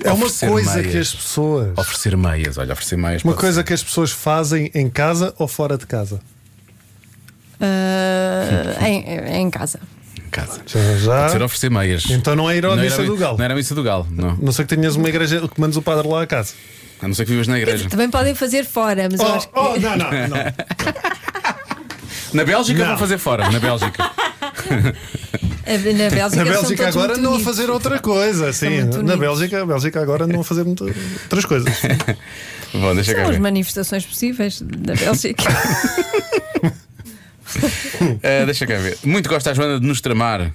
É 0.05 0.11
uma 0.13 0.27
Oferecer 0.27 0.49
coisa 0.49 0.75
meias. 0.77 0.93
que 0.93 0.99
as 0.99 1.15
pessoas. 1.15 1.79
Oferecer 1.79 2.17
meias, 2.17 2.59
olha, 2.59 2.73
oferecer 2.73 2.97
meias. 2.97 3.23
Uma 3.25 3.35
coisa 3.35 3.63
que 3.65 3.73
as 3.73 3.83
pessoas 3.83 4.11
fazem 4.13 4.71
em 4.75 4.89
casa 4.89 5.35
ou 5.39 5.49
fora 5.49 5.77
de 5.79 5.87
casa? 5.87 6.21
Ah, 7.61 8.89
em, 8.89 9.41
em 9.43 9.51
casa. 9.51 9.79
casa. 10.31 10.61
Já, 10.67 10.81
já. 10.97 11.17
Pode 11.21 11.33
ser 11.33 11.43
oferecer 11.43 11.71
meias. 11.71 12.05
Então 12.11 12.35
não 12.37 12.49
é 12.51 12.57
ir 12.57 12.65
à 12.67 12.71
Não 12.75 12.83
missa 12.83 12.97
era- 12.97 13.05
do 13.07 13.17
galo. 13.17 13.37
Não 13.39 13.45
era 13.45 13.55
a 13.55 13.57
missa 13.57 13.75
do 13.75 13.83
galo, 13.83 14.07
não. 14.11 14.37
Não 14.37 14.53
sei 14.53 14.65
que 14.65 14.75
tenhas 14.75 14.97
uma 14.97 15.09
igreja 15.09 15.47
que 15.49 15.61
mandes 15.61 15.77
o 15.77 15.83
padre 15.83 16.07
lá 16.09 16.23
a 16.23 16.27
casa. 16.27 16.55
A 17.03 17.09
não 17.09 17.15
ser 17.15 17.25
que 17.25 17.31
vivas 17.33 17.49
na 17.49 17.59
igreja. 17.59 17.89
Também 17.89 18.11
podem 18.11 18.35
fazer 18.35 18.65
fora, 18.65 19.09
mas 19.11 19.19
eu 19.21 19.27
Oh, 19.27 19.33
acho 19.35 19.49
que. 19.49 19.59
oh, 19.59 19.79
não, 19.81 19.97
não, 19.97 20.29
não. 20.29 20.53
Na 22.35 22.45
Bélgica 22.45 22.79
Não. 22.81 22.89
vão 22.91 22.99
fazer 22.99 23.19
fora, 23.19 23.51
na 23.51 23.59
Bélgica. 23.59 24.11
Na 25.67 26.09
Bélgica, 26.11 26.37
Na 26.37 26.45
Bélgica 26.45 26.89
agora 26.89 27.17
não 27.17 27.35
a 27.37 27.41
fazer 27.41 27.71
outra 27.71 27.99
coisa, 27.99 28.53
sim. 28.53 28.83
Na. 29.03 29.17
Bélgica, 29.17 29.63
a 29.63 29.67
Bélgica 29.67 30.01
agora 30.01 30.27
não 30.27 30.41
a 30.41 30.45
fazer 30.45 30.63
muito- 30.65 30.85
outras 30.85 31.45
coisas. 31.45 31.73
Bom, 32.73 32.95
deixa 32.95 33.15
cá 33.15 33.23
São 33.23 33.31
as 33.33 33.39
manifestações 33.39 34.05
possíveis 34.07 34.61
da 34.63 34.95
Bélgica. 34.95 35.43
Ah, 38.23 38.45
deixa 38.47 38.67
cá 38.67 38.77
ver. 38.79 38.99
Muito 39.05 39.29
gosta 39.29 39.51
a 39.51 39.55
Joana 39.55 39.81
de 39.81 39.87
nos 39.87 40.01
tramar. 40.01 40.53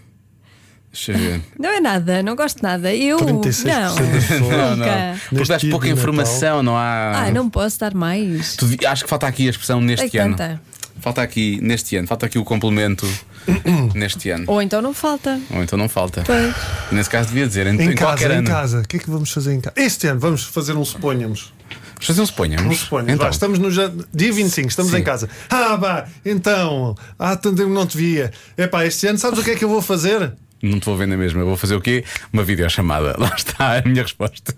Deixa 0.92 1.12
eu 1.12 1.18
ver. 1.18 1.42
não 1.60 1.70
é 1.70 1.82
nada, 1.82 2.24
não 2.24 2.36
gosto 2.38 2.58
de 2.58 2.64
nada. 2.64 2.94
Eu. 2.96 3.18
36% 3.20 3.66
Não. 4.40 4.50
Não, 4.50 4.58
não. 4.58 4.76
Nunca. 4.78 5.20
Porque 5.30 5.44
dás 5.50 5.64
pouca 5.66 5.88
informação, 5.90 6.64
não 6.64 6.78
há. 6.78 7.26
Ah, 7.26 7.32
não 7.32 7.50
posso 7.50 7.78
dar 7.80 7.94
mais. 7.94 8.56
Tu 8.56 8.66
acho 8.88 9.04
que 9.04 9.10
falta 9.10 9.28
aqui 9.28 9.48
a 9.48 9.50
expressão 9.50 9.82
neste 9.82 10.18
ano. 10.18 10.36
tanta. 10.36 10.62
Falta 11.02 11.22
aqui 11.22 11.60
neste 11.62 11.98
ano, 11.98 12.08
falta 12.08 12.26
aqui 12.26 12.40
o 12.40 12.46
complemento 12.46 13.06
neste 13.94 14.30
ano. 14.30 14.46
Ou 14.48 14.62
então 14.62 14.82
não 14.82 14.94
falta. 14.94 15.38
Ou 15.54 15.62
então 15.62 15.78
não 15.78 15.90
falta. 15.90 16.24
Pois. 16.26 16.56
Nesse 16.92 17.10
caso 17.10 17.28
devia 17.28 17.46
dizer, 17.46 17.68
em, 17.68 17.72
Em, 17.76 17.90
em 17.92 17.96
qualquer 17.96 18.30
casa, 18.30 18.34
em 18.34 18.38
ano. 18.38 18.48
casa. 18.48 18.80
O 18.80 18.88
que 18.88 18.96
é 18.96 19.00
que 19.00 19.10
vamos 19.10 19.30
fazer 19.30 19.54
em 19.54 19.60
casa? 19.60 19.74
Este 19.78 20.08
ano 20.08 20.20
vamos 20.22 20.46
fazer 20.46 20.72
um 20.78 20.86
suponhamos. 20.86 21.54
Vamos 21.96 22.08
fazer 22.08 22.22
um 22.22 22.26
suponhamos. 22.26 22.66
Um 22.66 22.78
suponhamos. 22.78 23.14
Então, 23.14 23.26
Vá, 23.26 23.32
estamos 23.32 23.60
no 23.60 23.72
dia 23.72 24.34
25, 24.34 24.68
estamos 24.68 24.92
Sim. 24.92 24.98
em 24.98 25.04
casa. 25.04 25.30
Ah, 25.50 25.78
pá, 25.78 26.06
então, 26.26 26.96
há 27.18 27.36
tanto 27.36 27.58
tempo 27.58 27.70
não 27.70 27.86
te 27.86 27.98
via. 27.98 28.32
Epá, 28.58 28.86
este 28.86 29.08
ano 29.08 29.18
sabes 29.18 29.40
o 29.40 29.44
que 29.44 29.52
é 29.52 29.56
que 29.56 29.64
eu 29.64 29.70
vou 29.70 29.82
fazer? 29.82 30.34
Não 30.62 30.80
te 30.80 30.86
vou 30.86 30.98
vender 30.98 31.18
mesmo. 31.18 31.40
Eu 31.40 31.46
vou 31.46 31.58
fazer 31.58 31.76
o 31.76 31.82
quê? 31.82 32.04
Uma 32.32 32.44
videochamada. 32.44 33.16
Lá 33.18 33.34
está 33.36 33.78
a 33.78 33.82
minha 33.82 34.04
resposta. 34.04 34.56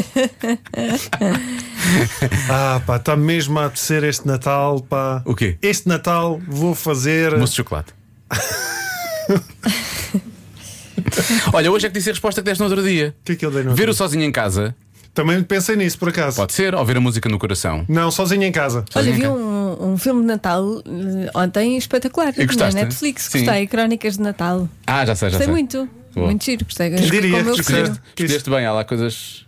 Ah, 2.50 2.82
pá, 2.86 2.98
está 2.98 3.16
mesmo 3.16 3.58
a 3.60 3.68
apetecer 3.68 4.04
este 4.04 4.28
Natal, 4.28 4.82
pá. 4.82 5.22
O 5.24 5.34
quê? 5.34 5.58
Este 5.62 5.88
Natal 5.88 6.42
vou 6.46 6.76
fazer. 6.76 7.38
Moço 7.38 7.54
de 7.54 7.58
chocolate. 7.58 7.94
Olha, 11.54 11.72
hoje 11.72 11.86
é 11.86 11.90
que 11.90 11.96
disse 11.96 12.10
a 12.10 12.14
resposta 12.14 12.42
que 12.42 12.46
deste 12.46 12.60
no 12.60 12.70
outro 12.70 12.84
dia. 12.84 13.16
O 13.22 13.24
que 13.24 13.32
é 13.32 13.36
que 13.36 13.46
eu 13.46 13.52
dei 13.52 13.64
no 13.64 13.74
Ver 13.74 13.88
o 13.88 13.94
sozinho 13.94 14.24
em 14.24 14.32
casa 14.32 14.76
Também 15.18 15.42
pensei 15.44 15.76
nisso, 15.76 15.98
por 15.98 16.10
acaso. 16.10 16.36
pode 16.38 16.54
ser, 16.54 16.76
ou 16.76 16.86
ver 16.86 16.98
a 16.98 17.02
música 17.02 17.28
no 17.28 17.40
coração. 17.40 17.84
Não, 17.90 18.12
sozinho 18.12 18.44
em 18.44 18.52
casa. 18.52 18.86
Olha, 18.94 19.06
Sozinho 19.06 19.14
em 19.14 19.18
vi 19.18 19.22
casa. 19.24 19.34
um, 19.36 19.94
um 19.94 19.98
filme 19.98 20.22
de 20.22 20.28
Natal 20.28 20.64
eh, 20.86 21.32
ontem 21.34 21.76
espetacular. 21.76 22.34
E 22.38 22.46
gostaste? 22.46 22.76
Na 22.76 22.84
Netflix, 22.84 23.24
Sim. 23.24 23.44
gostei. 23.44 23.66
Crónicas 23.66 24.16
de 24.18 24.22
Natal. 24.22 24.70
Ah, 24.86 25.04
já 25.06 25.16
sei, 25.16 25.30
já 25.30 25.38
Gostei 25.38 25.46
sei. 25.46 25.52
muito. 25.54 25.90
Boa. 26.14 26.28
Muito 26.28 26.46
giro. 26.46 26.64
Gostei. 26.66 26.92
diria 26.92 27.32
Como 27.32 27.44
que 27.46 27.50
eu 27.50 27.56
escolheste- 27.56 27.90
gostei. 27.90 28.04
Que 28.16 28.24
Escolheste 28.26 28.50
bem, 28.52 28.66
há 28.66 28.72
lá 28.74 28.84
coisas 28.84 29.46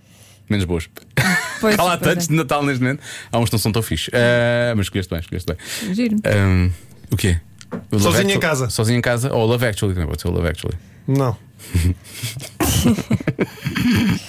menos 0.50 0.66
boas. 0.66 0.90
Pois, 1.62 1.78
há 1.78 1.84
lá 1.84 1.98
pois 1.98 2.10
tantos 2.14 2.26
é. 2.26 2.30
de 2.30 2.36
Natal 2.36 2.64
neste 2.64 2.82
momento. 2.82 3.02
Há 3.32 3.38
uns 3.38 3.50
que 3.50 3.54
não 3.54 3.60
são 3.60 3.72
tão 3.72 3.82
fixe. 3.84 4.10
Ah, 4.14 4.74
mas 4.76 4.86
escolheste 4.88 5.10
bem, 5.14 5.20
escolheste 5.20 5.54
bem. 5.54 5.94
Giro. 5.94 6.16
Ahm, 6.26 6.70
o 7.12 7.18
quê? 7.18 7.38
O 7.92 7.98
Love 7.98 8.04
Sozinho 8.04 8.32
em 8.32 8.40
casa. 8.40 8.70
Sozinho 8.70 8.98
em 8.98 9.02
casa 9.02 9.32
ou 9.34 9.46
Love 9.46 9.66
Actually 9.68 9.94
também 9.94 10.10
pode 10.10 10.22
ser 10.22 10.30
o 10.30 10.32
Love 10.32 10.48
Actually. 10.48 10.78
Não. 11.08 11.36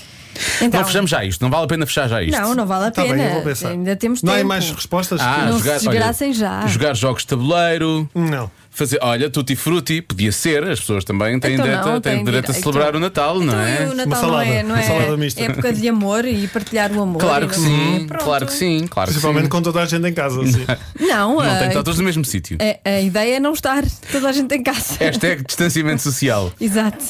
Então. 0.62 0.80
Não 0.80 0.86
fechamos 0.86 1.10
já 1.10 1.24
isto, 1.24 1.40
não 1.42 1.50
vale 1.50 1.64
a 1.64 1.68
pena 1.68 1.86
fechar 1.86 2.08
já 2.08 2.22
isto. 2.22 2.38
Não, 2.40 2.54
não 2.54 2.66
vale 2.66 2.86
a 2.86 2.88
Está 2.88 3.02
pena. 3.02 3.14
bem, 3.14 3.26
eu 3.26 3.32
vou 3.32 3.42
pensar. 3.42 3.68
Ainda 3.70 3.96
temos 3.96 4.22
Não 4.22 4.32
há 4.32 4.36
tempo. 4.36 4.48
mais 4.48 4.70
respostas? 4.70 5.20
Ah, 5.20 5.46
Não 5.46 5.52
se 5.54 5.58
jogar, 5.64 5.78
desgracem 5.78 6.32
já. 6.32 6.66
Jogar 6.66 6.94
jogos 6.94 7.22
de 7.22 7.28
tabuleiro. 7.28 8.08
Não. 8.14 8.50
Fazer, 8.80 8.98
olha, 9.02 9.28
tutti 9.28 9.54
frutti, 9.54 10.00
podia 10.00 10.32
ser, 10.32 10.64
as 10.64 10.80
pessoas 10.80 11.04
também 11.04 11.38
têm 11.38 11.52
Então 11.52 11.66
direito, 11.66 11.84
não, 11.86 12.00
têm 12.00 12.14
tem 12.16 12.24
direito 12.24 12.50
a 12.50 12.54
celebrar 12.54 12.96
o 12.96 12.98
Natal, 13.00 13.38
não 13.38 13.52
Então, 13.52 13.60
é? 13.60 13.80
O 13.90 13.94
Natal 13.94 14.06
Uma 14.06 14.16
salada, 14.16 14.44
não 14.46 14.52
é, 14.52 14.62
não 14.62 14.70
uma 14.74 14.80
é 14.80 14.82
salada 14.86 15.16
mista. 15.18 15.42
época 15.42 15.72
de 15.74 15.86
amor 15.86 16.24
e 16.24 16.48
partilhar 16.48 16.90
o 16.92 17.02
amor. 17.02 17.20
Claro 17.20 17.46
que 17.46 17.56
sim, 17.56 18.06
claro 18.24 18.46
que 18.46 18.52
sim, 18.54 18.86
claro 18.88 19.08
que 19.08 19.14
sim. 19.14 19.20
Principalmente 19.20 19.50
com 19.50 19.60
toda 19.60 19.82
a 19.82 19.84
gente 19.84 20.06
em 20.08 20.14
casa. 20.14 20.40
Assim. 20.40 20.64
Não, 20.98 21.34
Não 21.34 21.42
tem 21.42 21.50
a, 21.50 21.58
que 21.58 21.64
estar 21.66 21.82
todos 21.82 21.98
no 21.98 22.04
mesmo 22.06 22.24
sítio. 22.24 22.56
a, 22.84 22.88
a 22.88 23.00
ideia 23.02 23.36
é 23.36 23.40
não 23.40 23.52
estar 23.52 23.84
toda 24.10 24.28
a 24.28 24.32
gente 24.32 24.54
em 24.54 24.62
casa. 24.62 24.96
Hashtag 24.98 25.44
distanciamento 25.44 26.00
social. 26.00 26.50
Exato. 26.58 27.04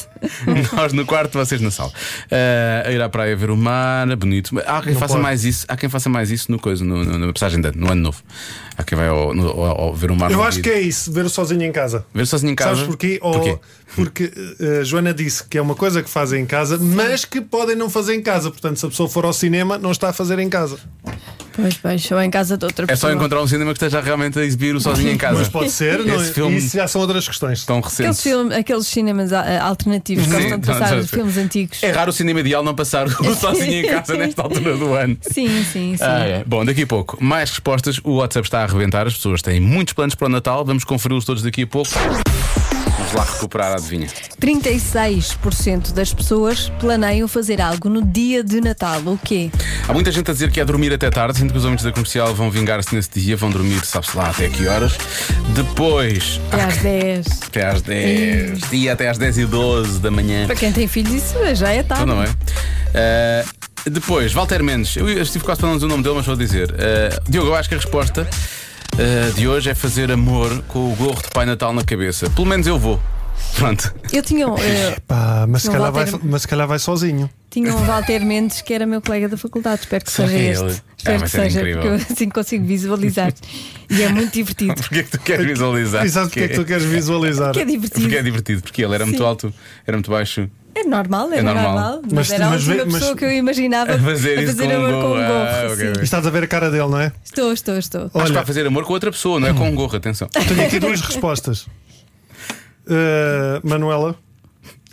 Nós 0.75 0.91
no 0.93 1.05
quarto, 1.05 1.37
vocês 1.37 1.61
na 1.61 1.71
sala. 1.71 1.91
Ah, 2.29 2.83
a 2.87 2.91
ir 2.91 3.01
à 3.01 3.07
praia 3.09 3.33
ver 3.35 3.49
o 3.49 3.55
mar, 3.57 4.13
bonito. 4.17 4.51
Há 4.65 4.81
quem 4.81 4.93
Não 4.93 4.99
faça 4.99 5.13
pode. 5.13 5.23
mais 5.23 5.45
isso, 5.45 5.65
há 5.69 5.77
quem 5.77 5.89
faça 5.89 6.09
mais 6.09 6.31
isso 6.31 6.51
no 6.51 6.59
coisa, 6.59 6.83
no, 6.83 7.03
no- 7.05 7.17
na 7.27 7.33
passagem 7.33 7.61
de 7.61 7.67
ano, 7.69 7.77
no 7.79 7.91
ano 7.91 8.01
novo. 8.01 8.21
Há 8.77 8.83
quem 8.83 8.97
vai 8.97 9.07
ao, 9.07 9.33
no- 9.33 9.49
ao- 9.49 9.81
ao 9.81 9.95
ver 9.95 10.11
o 10.11 10.15
mar 10.15 10.31
Eu 10.31 10.43
acho 10.43 10.61
que 10.61 10.69
é 10.69 10.79
isso, 10.81 11.11
ver 11.11 11.29
sozinho 11.29 11.60
em 11.69 11.71
casa. 11.71 12.05
Ver 12.13 12.25
sozinho 12.25 12.51
em 12.51 12.55
casa. 12.55 12.71
Sabes 12.75 12.87
porquê? 12.87 13.19
Ou- 13.21 13.31
Porquê? 13.33 13.57
Porque 13.95 14.31
eh, 14.59 14.79
a 14.79 14.83
Joana 14.83 15.13
disse 15.13 15.43
que 15.43 15.57
é 15.57 15.61
uma 15.61 15.75
coisa 15.75 16.01
que 16.01 16.09
fazem 16.09 16.43
em 16.43 16.45
casa, 16.45 16.77
mas 16.79 17.25
que 17.25 17.41
podem 17.41 17.75
não 17.75 17.89
fazer 17.89 18.15
em 18.15 18.21
casa. 18.21 18.49
Portanto, 18.49 18.79
se 18.79 18.85
a 18.85 18.89
pessoa 18.89 19.09
for 19.09 19.25
ao 19.25 19.33
cinema, 19.33 19.77
não 19.77 19.91
está 19.91 20.09
a 20.09 20.13
fazer 20.13 20.39
em 20.39 20.49
casa. 20.49 20.77
Pois, 21.53 21.75
pois, 21.75 22.09
ou 22.11 22.21
em 22.21 22.29
casa 22.29 22.57
de 22.57 22.63
outra 22.63 22.85
É 22.85 22.95
só 22.95 23.07
pessoa. 23.07 23.13
encontrar 23.13 23.41
um 23.41 23.47
cinema 23.47 23.71
que 23.73 23.77
esteja 23.77 23.99
realmente 23.99 24.39
a 24.39 24.43
exibir 24.45 24.73
o 24.73 24.79
sozinho 24.79 25.11
em 25.11 25.17
casa. 25.17 25.39
Mas 25.39 25.49
pode 25.49 25.69
ser, 25.69 25.99
não 25.99 26.13
é? 26.13 26.17
Esse 26.23 26.33
filme- 26.33 26.57
Isso 26.57 26.77
já 26.77 26.87
são 26.87 27.01
outras 27.01 27.27
questões. 27.27 27.65
Tão 27.65 27.79
Aqueles, 27.79 27.97
recentes. 27.97 28.21
filme, 28.23 28.55
aqueles 28.55 28.87
cinemas 28.87 29.33
ah, 29.33 29.61
alternativos 29.65 30.25
que 30.25 30.31
gostam 30.31 30.57
de 30.59 30.67
não, 30.69 30.79
passar 30.79 30.97
os 30.97 31.09
filmes 31.09 31.37
antigos. 31.37 31.83
É 31.83 31.91
raro 31.91 32.11
o 32.11 32.13
cinema 32.13 32.39
ideal 32.39 32.63
não 32.63 32.73
passar 32.73 33.05
o 33.07 33.35
sozinho 33.35 33.85
em 33.85 33.87
casa 33.87 34.15
nesta 34.15 34.41
altura 34.41 34.77
do 34.77 34.93
ano. 34.93 35.17
Sim, 35.21 35.49
sim, 35.65 35.95
sim. 35.97 36.03
Ah, 36.03 36.19
é. 36.25 36.43
Bom, 36.45 36.63
daqui 36.63 36.83
a 36.83 36.87
pouco, 36.87 37.21
mais 37.21 37.49
respostas. 37.49 37.99
O 38.01 38.13
WhatsApp 38.15 38.47
está 38.47 38.59
a 38.61 38.63
arrebentar. 38.63 39.05
As 39.05 39.15
pessoas 39.15 39.41
têm 39.41 39.59
muitos 39.59 39.93
planos 39.93 40.15
para 40.15 40.27
o 40.27 40.29
Natal. 40.29 40.63
Vamos 40.63 40.85
conferi-los 40.85 41.25
todos 41.25 41.43
daqui 41.43 41.63
a 41.63 41.67
pouco. 41.67 41.89
Vamos 43.11 43.27
lá 43.27 43.33
recuperar 43.33 43.71
a 43.71 43.75
adivinha. 43.75 44.07
36% 44.39 45.91
das 45.93 46.13
pessoas 46.13 46.69
planeiam 46.79 47.27
fazer 47.27 47.61
algo 47.61 47.89
no 47.89 48.01
dia 48.01 48.43
de 48.43 48.61
Natal. 48.61 48.99
O 49.05 49.17
quê? 49.17 49.51
Há 49.87 49.93
muita 49.93 50.11
gente 50.11 50.29
a 50.29 50.33
dizer 50.33 50.49
que 50.51 50.59
é 50.59 50.65
dormir 50.65 50.93
até 50.93 51.09
tarde. 51.09 51.37
Sinto 51.39 51.51
que 51.51 51.57
os 51.57 51.65
homens 51.65 51.83
da 51.83 51.91
comercial 51.91 52.33
vão 52.33 52.49
vingar-se 52.49 52.93
nesse 52.95 53.09
dia, 53.19 53.35
vão 53.35 53.49
dormir, 53.49 53.83
sabe-se 53.85 54.15
lá 54.15 54.29
até 54.29 54.47
que 54.47 54.65
horas. 54.67 54.93
Depois, 55.55 56.39
Até 56.51 56.63
às 56.63 56.77
10. 56.81 57.27
até 57.47 57.65
às 57.67 57.81
10, 57.81 58.59
dia 58.69 58.93
até 58.93 59.09
às 59.09 59.17
10 59.17 59.37
e 59.39 59.45
12 59.45 59.99
da 59.99 60.09
manhã. 60.11 60.45
Para 60.45 60.55
quem 60.55 60.71
tem 60.71 60.87
filhos, 60.87 61.13
isso 61.13 61.35
já 61.55 61.71
é 61.71 61.83
tarde. 61.83 62.03
Então 62.03 62.15
não 62.15 62.23
é? 62.23 62.29
Ah, 62.93 63.45
depois, 63.89 64.31
Walter 64.31 64.63
Mendes, 64.63 64.95
eu 64.95 65.09
estive 65.21 65.43
quase 65.43 65.59
para 65.59 65.67
não 65.69 65.75
dizer 65.75 65.85
o 65.87 65.89
nome 65.89 66.03
dele, 66.03 66.15
mas 66.15 66.25
vou 66.25 66.35
dizer. 66.35 66.73
Ah, 66.77 67.21
Diogo, 67.27 67.49
eu 67.49 67.55
acho 67.55 67.67
que 67.67 67.75
a 67.75 67.77
resposta 67.77 68.27
ah, 69.01 69.31
de 69.35 69.47
hoje 69.47 69.69
é 69.69 69.75
fazer 69.75 70.11
amor 70.11 70.61
com 70.67 70.91
o 70.91 70.95
gorro 70.95 71.21
de 71.21 71.29
Pai 71.29 71.45
Natal 71.45 71.73
na 71.73 71.83
cabeça. 71.83 72.29
Pelo 72.29 72.47
menos 72.47 72.67
eu 72.67 72.77
vou. 72.79 72.99
Pronto. 73.55 73.93
Eu 74.13 74.21
tinha, 74.21 74.47
um, 74.49 74.55
eh, 74.57 74.97
Pá, 75.07 75.45
mas, 75.47 75.63
se 75.63 75.67
Não 75.67 75.73
calhar 75.75 75.91
vai 75.91 76.05
vai, 76.05 76.19
mas 76.23 76.41
se 76.43 76.47
calhar 76.47 76.67
vai 76.67 76.79
sozinho. 76.79 77.29
tinha 77.49 77.75
um 77.75 77.83
Walter 77.85 78.23
Mendes 78.23 78.61
que 78.61 78.73
era 78.73 78.85
meu 78.85 79.01
colega 79.01 79.27
da 79.27 79.35
faculdade. 79.35 79.81
Espero 79.81 80.05
que 80.05 80.11
seja 80.11 80.33
é 80.33 80.51
este. 80.51 80.63
ele? 80.63 80.75
Espero 80.97 81.17
Ah, 81.17 81.21
que 81.23 81.29
seja, 81.29 81.59
incrível. 81.59 81.81
porque 81.81 81.87
eu 81.87 82.13
assim 82.13 82.29
consigo 82.29 82.65
visualizar. 82.65 83.33
e 83.89 84.01
é 84.03 84.09
muito 84.09 84.31
divertido. 84.33 84.75
Porquê 84.81 85.03
que 85.03 85.09
tu 85.11 85.19
queres 85.19 85.45
visualizar? 85.45 86.05
E 86.05 86.09
sabes 86.09 86.29
porque 86.29 86.43
é 86.43 86.47
que 86.47 86.55
tu 86.55 86.65
queres 86.65 86.83
visualizar? 86.85 87.51
Que 87.53 87.59
é 87.61 87.65
divertido. 87.65 88.01
Porque 88.01 88.15
é 88.17 88.21
divertido, 88.23 88.61
porque 88.61 88.83
ele 88.83 88.95
era 88.95 89.05
muito 89.05 89.17
Sim. 89.17 89.25
alto, 89.25 89.53
era 89.85 89.97
muito 89.97 90.11
baixo. 90.11 90.47
É 90.73 90.83
normal, 90.83 91.31
é, 91.33 91.37
É 91.37 91.41
normal. 91.41 91.63
normal. 91.73 92.01
Mas, 92.03 92.13
Mas- 92.13 92.31
era 92.31 92.45
a 92.45 92.49
mas 92.51 92.61
última 92.67 92.75
vê- 92.85 92.85
mas- 92.91 92.93
pessoa 93.01 93.17
que 93.17 93.25
eu 93.25 93.31
imaginava 93.31 93.93
A 93.93 93.99
fazer 93.99 94.55
com 94.55 94.63
um 94.63 94.75
amor 94.75 94.91
com 94.91 94.97
um 94.97 95.01
gorro. 95.01 95.19
Ah, 95.19 95.63
ok, 95.65 95.75
sim. 95.75 95.89
ok. 95.89 96.01
E 96.01 96.03
estás 96.03 96.25
a 96.27 96.29
ver 96.29 96.43
a 96.43 96.47
cara 96.47 96.71
dele, 96.71 96.87
não 96.87 96.99
é? 96.99 97.11
Estou, 97.23 97.51
estou, 97.53 97.77
estou. 97.77 98.01
Acho 98.03 98.11
que 98.11 98.17
Olha, 98.19 98.33
vai 98.33 98.45
fazer 98.45 98.65
amor 98.65 98.83
com 98.85 98.93
outra 98.93 99.11
pessoa, 99.11 99.39
não 99.39 99.47
é 99.47 99.53
com 99.53 99.67
um 99.69 99.75
gorro, 99.75 99.95
atenção. 99.97 100.27
tenho 100.29 100.65
aqui 100.65 100.79
duas 100.79 101.01
respostas. 101.01 101.67
Uh, 102.87 103.59
Manuela, 103.67 104.15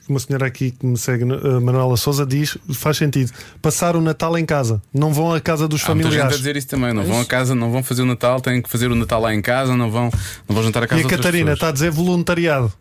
uma 0.09 0.19
senhora 0.19 0.47
aqui 0.47 0.71
que 0.71 0.87
me 0.87 0.97
segue, 0.97 1.25
uh, 1.25 1.61
Manuela 1.61 1.97
Souza, 1.97 2.25
diz: 2.27 2.57
faz 2.75 2.97
sentido. 2.97 3.33
Passar 3.63 3.97
o 3.97 4.01
Natal 4.01 4.37
em 4.39 4.45
casa. 4.47 4.81
Não 4.93 5.13
vão 5.13 5.33
à 5.33 5.41
casa 5.41 5.67
dos 5.69 5.83
Há 5.89 5.95
muita 5.95 6.11
gente 6.11 6.17
a 6.19 6.23
familiares. 6.23 6.37
dizer 6.39 6.57
isso 6.57 6.69
também. 6.69 6.93
Não 6.93 7.05
vão 7.05 7.21
a 7.21 7.25
casa, 7.25 7.55
não 7.55 7.71
vão 7.71 7.83
fazer 7.83 8.03
o 8.03 8.07
Natal, 8.07 8.41
têm 8.41 8.61
que 8.63 8.69
fazer 8.69 8.91
o 8.91 8.95
Natal 8.95 9.21
lá 9.21 9.35
em 9.35 9.41
casa, 9.43 9.77
não 9.77 9.91
vão, 9.91 10.11
não 10.49 10.55
vão 10.55 10.63
jantar 10.63 10.83
a 10.83 10.87
casa 10.87 11.03
E 11.03 11.05
a 11.05 11.09
Catarina 11.09 11.53
está 11.53 11.67
pessoas. 11.67 11.69
a 11.69 11.73
dizer 11.73 11.91
voluntariado. 11.91 12.73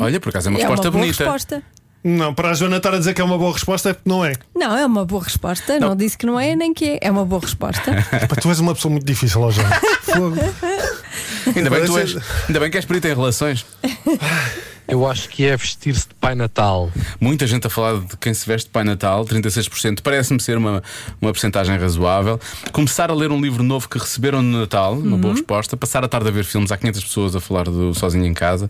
Olha, 0.00 0.18
por 0.18 0.30
acaso 0.30 0.48
é 0.48 0.50
uma 0.50 0.58
é 0.58 0.62
resposta 0.62 0.86
uma 0.88 0.90
boa 0.92 1.02
bonita. 1.04 1.22
resposta. 1.24 1.62
Não, 2.04 2.34
para 2.34 2.50
a 2.50 2.54
Joana 2.54 2.78
estar 2.78 2.92
a 2.94 2.98
dizer 2.98 3.14
que 3.14 3.20
é 3.20 3.24
uma 3.24 3.38
boa 3.38 3.52
resposta 3.52 3.90
é 3.90 3.92
porque 3.92 4.08
não 4.08 4.24
é. 4.24 4.32
Não, 4.54 4.76
é 4.76 4.84
uma 4.84 5.04
boa 5.04 5.22
resposta. 5.22 5.78
Não, 5.78 5.94
disse 5.94 6.18
que 6.18 6.26
não 6.26 6.38
é 6.38 6.56
nem 6.56 6.74
que 6.74 6.84
é. 6.84 6.98
É 7.02 7.10
uma 7.10 7.24
boa 7.24 7.40
resposta. 7.40 7.92
Pá, 8.28 8.36
tu 8.36 8.48
és 8.48 8.58
uma 8.58 8.74
pessoa 8.74 8.90
muito 8.90 9.06
difícil, 9.06 9.40
ó 9.40 9.50
Joana. 9.50 9.80
Fogo. 10.02 10.36
Ainda 11.54 11.70
bem, 11.70 11.80
que 11.80 11.86
tu 11.86 11.98
és, 11.98 12.16
ainda 12.46 12.60
bem 12.60 12.70
que 12.70 12.76
és 12.76 12.84
perito 12.84 13.08
em 13.08 13.14
relações. 13.14 13.66
Eu 14.88 15.06
acho 15.08 15.28
que 15.28 15.46
é 15.46 15.56
vestir-se 15.56 16.08
de 16.08 16.14
Pai 16.16 16.34
Natal. 16.34 16.90
Muita 17.20 17.46
gente 17.46 17.66
a 17.66 17.70
falar 17.70 18.00
de 18.00 18.16
quem 18.18 18.34
se 18.34 18.46
veste 18.46 18.66
de 18.66 18.72
Pai 18.72 18.84
Natal, 18.84 19.24
36%, 19.24 20.00
parece-me 20.02 20.40
ser 20.40 20.58
uma, 20.58 20.82
uma 21.20 21.30
porcentagem 21.32 21.76
razoável. 21.78 22.38
Começar 22.72 23.10
a 23.10 23.14
ler 23.14 23.30
um 23.30 23.40
livro 23.40 23.62
novo 23.62 23.88
que 23.88 23.98
receberam 23.98 24.42
no 24.42 24.60
Natal, 24.60 24.94
uma 24.94 25.12
Uhum. 25.14 25.18
boa 25.20 25.34
resposta. 25.34 25.76
Passar 25.76 26.04
a 26.04 26.08
tarde 26.08 26.28
a 26.28 26.30
ver 26.30 26.44
filmes, 26.44 26.70
há 26.72 26.76
500 26.76 27.04
pessoas 27.04 27.36
a 27.36 27.40
falar 27.40 27.64
do 27.64 27.94
Sozinho 27.94 28.26
em 28.26 28.34
Casa. 28.34 28.68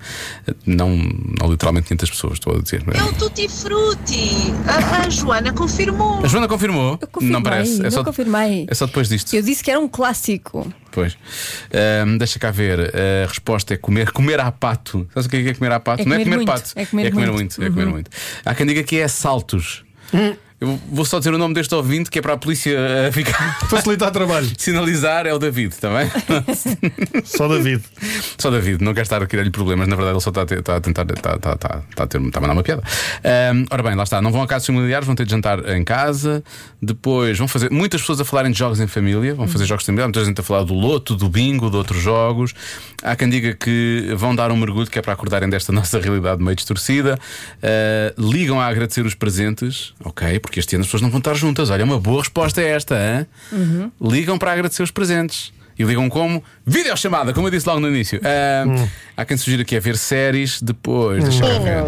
Não, 0.67 0.91
não 1.41 1.51
literalmente 1.51 1.89
500 1.89 2.11
pessoas, 2.11 2.33
estou 2.35 2.57
a 2.57 2.61
dizer. 2.61 2.85
É 2.95 3.03
o 3.03 3.13
Tutti 3.15 3.49
Frutti. 3.49 4.53
A, 4.69 5.07
a 5.07 5.11
Joana 5.11 5.53
confirmou. 5.53 6.25
A 6.25 6.29
Joana 6.29 6.47
confirmou? 6.47 6.99
Eu 7.01 7.09
confirmei, 7.09 7.33
não 7.33 7.43
parece. 7.43 7.81
É 7.81 7.85
não 7.85 7.91
só, 7.91 8.05
confirmei. 8.05 8.67
é 8.69 8.75
só 8.75 8.87
depois 8.87 9.09
disto. 9.09 9.35
Eu 9.35 9.43
disse 9.43 9.63
que 9.65 9.71
era 9.71 9.81
um 9.81 9.89
clássico. 9.89 10.73
Pois. 10.91 11.17
Deixa 12.19 12.39
cá 12.39 12.51
ver. 12.51 12.93
A 13.25 13.27
resposta 13.27 13.73
é 13.73 13.77
comer, 13.79 14.11
comer 14.13 14.39
à 14.41 14.53
pato. 14.53 15.09
Sabes 15.15 15.27
o 15.27 15.31
que 15.31 15.37
é, 15.39 15.43
que 15.43 15.49
é 15.49 15.55
comer 15.55 15.73
à 15.73 15.81
pato? 15.81 16.02
É 16.03 16.05
não 16.05 16.17
é 16.17 16.19
comer 16.19 16.25
comer 16.25 16.37
muito, 16.37 16.47
pato. 16.47 16.73
é 16.77 16.87
comer 16.87 17.13
muito. 17.13 17.33
muito. 17.33 17.59
Uhum. 17.59 17.67
É 17.67 17.71
comer 17.71 17.87
muito. 17.87 18.11
Há 18.45 18.55
quem 18.55 18.67
diga 18.67 18.83
que 18.83 18.99
é 18.99 19.09
saltos. 19.09 19.85
Eu 20.63 20.79
vou 20.93 21.05
só 21.05 21.19
dizer 21.19 21.35
o 21.35 21.39
nome 21.39 21.55
deste 21.55 21.75
ouvinte 21.75 22.09
que 22.09 22.21
é 22.21 22.23
para 22.23 22.35
a 22.35 22.37
polícia 22.37 22.71
eh, 22.79 23.11
ficar. 23.13 23.59
Facilitar 23.69 24.13
trabalho. 24.13 24.49
Sinalizar 24.57 25.27
é 25.27 25.35
o 25.35 25.39
David, 25.39 25.73
está 25.73 25.89
bem? 25.91 26.09
Só 27.27 27.49
David. 27.49 27.83
Só 28.39 28.49
David, 28.49 28.81
não 28.81 28.95
quer 28.95 29.03
estar 29.03 29.21
a 29.21 29.27
criar-lhe 29.27 29.51
problemas, 29.51 29.89
na 29.89 29.97
verdade 29.97 30.15
ele 30.15 30.23
só 30.23 30.31
está 30.31 30.43
a, 30.43 30.47
ter- 30.47 30.61
está 30.61 30.77
a 30.77 30.81
tentar. 30.81 31.03
Está, 31.03 31.35
está, 31.35 31.53
está, 31.55 31.83
está 31.91 32.05
a, 32.05 32.07
ter, 32.07 32.21
está 32.21 32.39
a 32.39 32.41
mandar 32.43 32.53
uma 32.55 32.63
piada. 32.63 32.81
Ahm, 33.25 33.65
ora 33.71 33.83
bem, 33.83 33.97
lá 33.97 34.05
está, 34.05 34.23
não 34.23 34.31
vão 34.31 34.41
a 34.41 34.47
casa 34.47 34.65
familiares, 34.67 35.05
vão 35.05 35.17
ter 35.17 35.25
de 35.25 35.33
jantar 35.33 35.69
em 35.71 35.83
casa, 35.83 36.45
depois 36.81 37.37
vão 37.39 37.49
fazer. 37.49 37.69
Muitas 37.71 38.01
pessoas 38.01 38.21
a 38.21 38.25
falarem 38.25 38.53
de 38.53 38.59
jogos 38.59 38.79
em 38.79 38.87
família, 38.87 39.35
vão 39.35 39.49
fazer 39.49 39.67
jogos 39.67 39.83
de 39.83 39.87
família, 39.87 40.07
muita 40.07 40.25
gente 40.25 40.41
a 40.41 40.45
falar 40.45 40.63
do 40.63 40.75
loto, 40.75 41.17
do 41.17 41.29
bingo, 41.29 41.69
de 41.71 41.77
outros 41.77 42.01
jogos. 42.01 42.55
Há 43.03 43.17
quem 43.17 43.29
diga 43.29 43.53
que 43.55 44.13
vão 44.17 44.33
dar 44.35 44.53
um 44.53 44.57
mergulho 44.57 44.87
que 44.89 44.97
é 44.99 45.03
para 45.03 45.13
acordarem 45.13 45.51
desta 45.51 45.73
nossa 45.75 45.99
realidade 45.99 46.41
meio 46.41 46.55
distorcida. 46.55 47.19
Ah, 47.61 48.15
ligam 48.17 48.61
a 48.61 48.67
agradecer 48.67 49.05
os 49.05 49.15
presentes, 49.15 49.93
ok, 50.05 50.39
porque 50.39 50.52
este 50.61 50.75
ano 50.77 50.83
as 50.83 50.87
pessoas 50.89 51.03
não 51.03 51.11
vão 51.11 51.19
estar 51.19 51.35
juntas. 51.35 51.71
Olha, 51.71 51.85
uma 51.85 51.99
boa 51.99 52.21
resposta 52.21 52.61
é 52.61 52.69
esta, 52.71 52.97
hein? 52.97 53.27
Ligam 54.01 54.39
para 54.39 54.53
agradecer 54.53 54.83
os 54.83 54.91
presentes. 54.91 55.53
E 55.79 55.85
ligam 55.85 56.07
como? 56.11 56.45
Videochamada, 56.67 57.33
como 57.33 57.47
eu 57.47 57.51
disse 57.51 57.67
logo 57.67 57.81
no 57.81 57.89
início. 57.89 58.21
Ah, 58.23 58.65
Há 59.17 59.25
quem 59.25 59.39
sugira 59.39 59.65
que 59.65 59.75
é 59.75 59.81
ver 59.81 59.97
séries, 59.97 60.61
depois. 60.61 61.25
Deixa 61.25 61.45
eu 61.47 61.61
ver. 61.63 61.85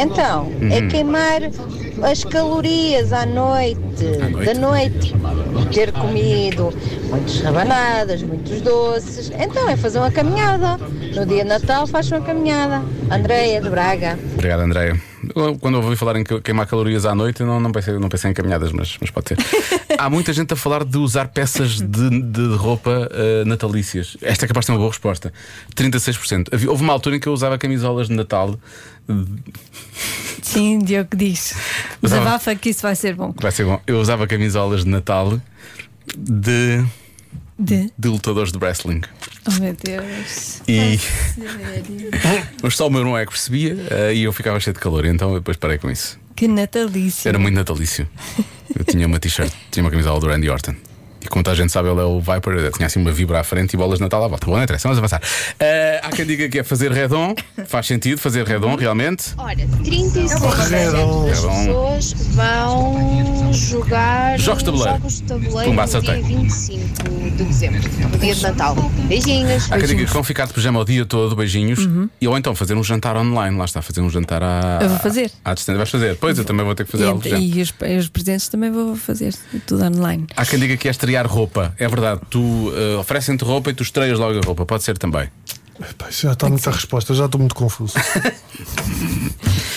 Então, 0.00 0.50
é 0.70 0.80
queimar 0.86 1.42
as 2.02 2.24
calorias 2.24 3.12
à 3.12 3.26
noite, 3.26 3.78
À 4.22 4.28
noite? 4.30 4.46
da 4.46 4.54
noite. 4.54 5.14
Ter 5.74 5.92
comido 5.92 6.72
muitas 7.10 7.40
rabanadas, 7.42 8.22
muitos 8.22 8.62
doces. 8.62 9.30
Então 9.38 9.68
é 9.68 9.76
fazer 9.76 9.98
uma 9.98 10.10
caminhada. 10.10 10.78
No 11.14 11.26
dia 11.26 11.42
de 11.42 11.48
Natal 11.50 11.86
faz 11.86 12.10
uma 12.10 12.22
caminhada. 12.22 12.82
Andreia 13.10 13.60
de 13.60 13.68
Braga. 13.68 14.18
Obrigado, 14.34 14.60
Andréia. 14.60 14.98
Eu, 15.34 15.58
Quando 15.58 15.76
ouvi 15.76 15.96
falar 15.96 16.16
em 16.16 16.24
que- 16.24 16.40
queimar 16.40 16.66
calorias 16.66 17.04
à 17.06 17.14
noite, 17.14 17.40
eu 17.40 17.46
não, 17.46 17.58
não, 17.60 17.72
pensei, 17.72 17.98
não 17.98 18.08
pensei 18.08 18.30
em 18.30 18.34
caminhadas, 18.34 18.72
mas, 18.72 18.96
mas 19.00 19.10
pode 19.10 19.28
ser. 19.28 19.38
Há 19.98 20.08
muita 20.10 20.32
gente 20.32 20.52
a 20.52 20.56
falar 20.56 20.84
de 20.84 20.96
usar 20.98 21.28
peças 21.28 21.80
de, 21.80 22.22
de 22.22 22.54
roupa 22.56 23.08
eh, 23.12 23.44
natalícias. 23.44 24.16
Esta 24.22 24.44
é 24.44 24.48
capaz 24.48 24.66
de 24.66 24.72
uma 24.72 24.78
boa 24.78 24.90
resposta. 24.90 25.32
36%. 25.74 26.48
Havia- 26.52 26.70
Houve 26.70 26.82
uma 26.84 26.92
altura 26.92 27.16
em 27.16 27.20
que 27.20 27.26
eu 27.28 27.32
usava 27.32 27.56
camisolas 27.58 28.08
de 28.08 28.14
Natal. 28.14 28.58
Sim, 30.42 30.78
Diogo 30.80 31.16
diz. 31.16 31.54
Desabafa 32.02 32.54
que 32.54 32.70
isso 32.70 32.82
vai 32.82 32.94
ser 32.94 33.14
bom. 33.14 33.34
Vai 33.40 33.50
ser 33.52 33.64
bom. 33.64 33.80
Eu 33.86 34.00
usava 34.00 34.26
camisolas 34.26 34.84
de 34.84 34.90
Natal 34.90 35.40
de, 36.16 36.84
De. 37.58 37.90
de 37.98 38.08
lutadores 38.08 38.52
de 38.52 38.58
wrestling. 38.58 39.00
Oh 39.46 39.60
meu 39.60 39.74
Deus. 39.74 40.62
E. 40.68 40.98
Mas 42.62 42.74
só 42.76 42.86
o 42.86 42.90
meu 42.90 43.00
irmão 43.00 43.18
é 43.18 43.24
que 43.24 43.32
percebia 43.32 43.76
eh, 43.90 44.14
e 44.14 44.22
eu 44.22 44.32
ficava 44.32 44.60
cheio 44.60 44.74
de 44.74 44.80
calor, 44.80 45.04
então 45.04 45.30
eu 45.30 45.40
depois 45.40 45.56
parei 45.56 45.76
com 45.78 45.90
isso. 45.90 46.18
Que 46.36 46.46
natalício. 46.46 47.28
Era 47.28 47.38
muito 47.38 47.56
natalício. 47.56 48.08
Eu 48.78 48.84
tinha 48.84 49.06
uma 49.06 49.18
t-shirt, 49.18 49.52
tinha 49.72 49.82
uma 49.82 49.90
camisola 49.90 50.20
do 50.20 50.28
Randy 50.28 50.48
Orton. 50.48 50.76
E 51.28 51.30
como 51.30 51.44
toda 51.44 51.52
a 51.52 51.56
gente 51.56 51.70
sabe, 51.70 51.90
ele 51.90 52.00
é 52.00 52.04
o 52.04 52.20
Viper, 52.20 52.72
tinha 52.72 52.86
assim 52.86 52.98
uma 52.98 53.12
vibra 53.12 53.38
à 53.40 53.44
frente 53.44 53.74
e 53.74 53.76
bolas 53.76 53.98
de 53.98 54.02
Natal 54.02 54.24
à 54.24 54.28
volta. 54.28 54.46
Bom, 54.46 54.56
não 54.56 54.62
interessa, 54.62 54.88
vamos 54.88 54.96
avançar. 54.98 55.20
Eh, 55.60 56.00
há 56.02 56.08
quem 56.08 56.24
diga 56.24 56.48
que 56.48 56.58
é 56.58 56.64
fazer 56.64 56.90
redon, 56.90 57.34
faz 57.66 57.86
sentido 57.86 58.18
fazer 58.18 58.46
redon 58.46 58.74
realmente. 58.76 59.34
Ora, 59.36 59.54
36% 59.54 60.68
Redon. 60.70 61.26
das 61.26 61.38
Redon. 61.38 61.50
pessoas 61.66 62.12
vão 62.30 63.52
jogar 63.52 64.38
Jogos 64.38 64.62
de 64.62 64.64
tabuleiro. 64.66 64.96
jogos 64.98 65.14
de 65.16 65.22
tabuleiro 65.24 65.64
Pumba, 65.70 65.82
no 65.86 65.88
dia 65.88 65.98
acertei. 66.00 66.22
25 66.22 67.10
de 67.36 67.44
dezembro, 67.44 67.80
no 68.10 68.18
dia 68.18 68.34
de 68.34 68.42
Natal. 68.42 68.74
Beijinhos. 69.06 69.70
Há 69.70 69.78
quem 69.78 69.86
diga 69.88 70.04
que 70.06 70.12
vão 70.12 70.24
ficar 70.24 70.46
de 70.46 70.54
pijama 70.54 70.80
o 70.80 70.84
dia 70.84 71.04
todo, 71.04 71.36
beijinhos, 71.36 71.80
e 72.20 72.26
ou 72.26 72.38
então 72.38 72.54
fazer 72.54 72.74
um 72.74 72.82
jantar 72.82 73.16
online. 73.16 73.56
Lá 73.58 73.64
está, 73.66 73.82
fazer 73.82 74.00
um 74.00 74.08
jantar 74.08 74.42
à. 74.42 74.78
Eu 74.80 74.88
vou 74.88 74.98
fazer. 74.98 75.30
À 75.44 75.52
distância. 75.52 75.76
Vais 75.76 75.90
fazer? 75.90 76.16
Pois 76.16 76.38
eu 76.38 76.44
também 76.44 76.64
vou 76.64 76.74
ter 76.74 76.84
que 76.84 76.90
fazer 76.92 77.04
algo. 77.06 77.20
E, 77.26 77.58
e 77.58 77.62
os, 77.62 77.74
os 78.00 78.08
presentes 78.08 78.48
também 78.48 78.70
vou 78.70 78.96
fazer 78.96 79.34
tudo 79.66 79.84
online. 79.84 80.26
Há 80.36 80.46
quem 80.46 80.58
diga 80.58 80.76
que 80.76 80.88
é 80.88 80.90
estrear 80.90 81.17
roupa. 81.26 81.74
É 81.78 81.88
verdade, 81.88 82.20
tu 82.30 82.72
eh, 82.74 82.96
oferecem-te 82.96 83.44
roupa 83.44 83.70
e 83.70 83.74
tu 83.74 83.82
estreias 83.82 84.18
logo 84.18 84.38
a 84.38 84.42
roupa. 84.44 84.64
Pode 84.66 84.82
ser 84.82 84.96
também. 84.98 85.28
Pá, 85.96 86.08
isso 86.08 86.22
já 86.22 86.32
está 86.32 86.48
muita 86.48 86.70
resposta, 86.72 87.14
já 87.14 87.26
estou 87.26 87.38
muito 87.40 87.54
confuso. 87.54 87.94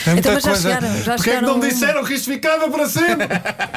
É 0.04 0.14
muita 0.14 0.30
Então, 0.30 0.34
mas 0.34 0.44
já 0.44 0.50
coisa. 0.50 0.70
chegaram, 0.70 1.04
já 1.04 1.16
Porquê 1.16 1.30
é 1.30 1.36
que 1.36 1.42
não 1.42 1.58
me 1.58 1.62
chegaram- 1.62 1.70
disseram 1.80 2.04
que 2.06 2.14
isto 2.16 2.32
ficava 2.32 2.70
para 2.72 2.90
sempre? 2.90 3.28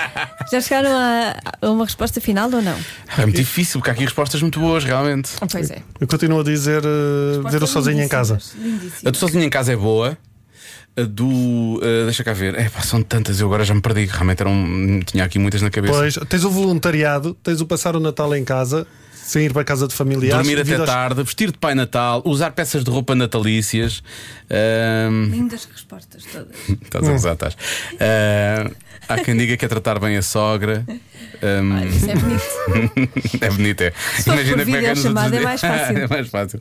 Já 0.51 0.61
chegaram 0.61 0.91
a, 0.91 1.37
a 1.67 1.71
uma 1.71 1.85
resposta 1.85 2.21
final 2.21 2.51
ou 2.53 2.63
não? 2.63 2.77
É 3.19 3.23
muito 3.23 3.37
difícil, 3.37 3.81
porque 3.81 3.91
há 3.91 3.93
aqui 3.95 4.05
respostas 4.05 4.41
muito 4.41 4.59
boas, 4.61 4.85
realmente. 4.85 5.31
Pois 5.51 5.71
é. 5.71 5.79
Eu 6.01 6.07
continuo 6.07 6.41
a 6.41 6.45
dizer 6.45 6.83
uh, 6.85 7.49
ver 7.51 7.63
o 7.63 7.67
sozinho 7.67 8.03
em 8.03 8.09
casa. 8.09 8.39
A 9.05 9.11
do 9.11 9.17
sozinho 9.17 9.43
em 9.45 9.51
casa 9.51 9.73
é 9.73 9.77
boa. 9.77 10.17
A 10.97 11.03
do. 11.03 11.81
eh, 11.83 12.05
deixa 12.05 12.23
cá 12.23 12.33
ver. 12.33 12.55
É, 12.57 12.69
pá, 12.69 12.81
são 12.83 13.03
tantas, 13.03 13.41
eu 13.41 13.47
agora 13.49 13.65
já 13.65 13.75
me 13.75 13.81
perdi. 13.81 14.05
Realmente 14.07 14.41
eram, 14.43 15.01
tinha 15.05 15.25
aqui 15.25 15.39
muitas 15.39 15.61
na 15.61 15.71
cabeça. 15.71 15.93
Pois, 15.95 16.15
tens 16.29 16.45
o 16.45 16.51
voluntariado, 16.51 17.35
tens 17.43 17.61
o 17.61 17.67
passar 17.67 17.97
o 17.97 18.01
Natal 18.01 18.35
em 18.37 18.45
casa, 18.45 18.87
sem 19.13 19.47
ir 19.47 19.53
para 19.53 19.63
a 19.63 19.65
casa 19.65 19.89
de 19.89 19.95
familiares. 19.95 20.47
Dormir 20.47 20.61
até 20.61 20.77
aos- 20.77 20.87
tarde, 20.89 21.23
vestir 21.25 21.51
de 21.51 21.59
Pai 21.59 21.75
Natal, 21.75 22.23
usar 22.25 22.53
peças 22.53 22.85
de 22.85 22.91
roupa 22.93 23.15
natalícias. 23.17 24.03
Lindas 25.31 25.65
respostas 25.73 26.23
todas. 26.31 26.57
Estás 26.83 27.09
a 27.09 27.11
gozar, 27.13 27.33
estás. 27.35 27.57
Ah, 27.99 28.71
há 29.09 29.19
quem 29.19 29.37
diga 29.37 29.57
que 29.57 29.65
é 29.65 29.69
tratar 29.69 29.99
bem 29.99 30.17
a 30.17 30.23
sogra. 30.23 30.85
Ahm, 31.43 31.89
Isso 31.89 32.09
é 32.09 32.15
bonito. 32.15 33.39
é 33.45 33.51
bonito, 33.51 33.81
é. 33.83 33.91
for 33.91 34.37
por 34.37 34.65
videochamada 34.65 35.37
outros 35.37 35.41
é 35.41 35.45
mais 35.45 35.61
fácil. 35.61 35.99
é 35.99 36.07
mais 36.09 36.29
fácil. 36.29 36.61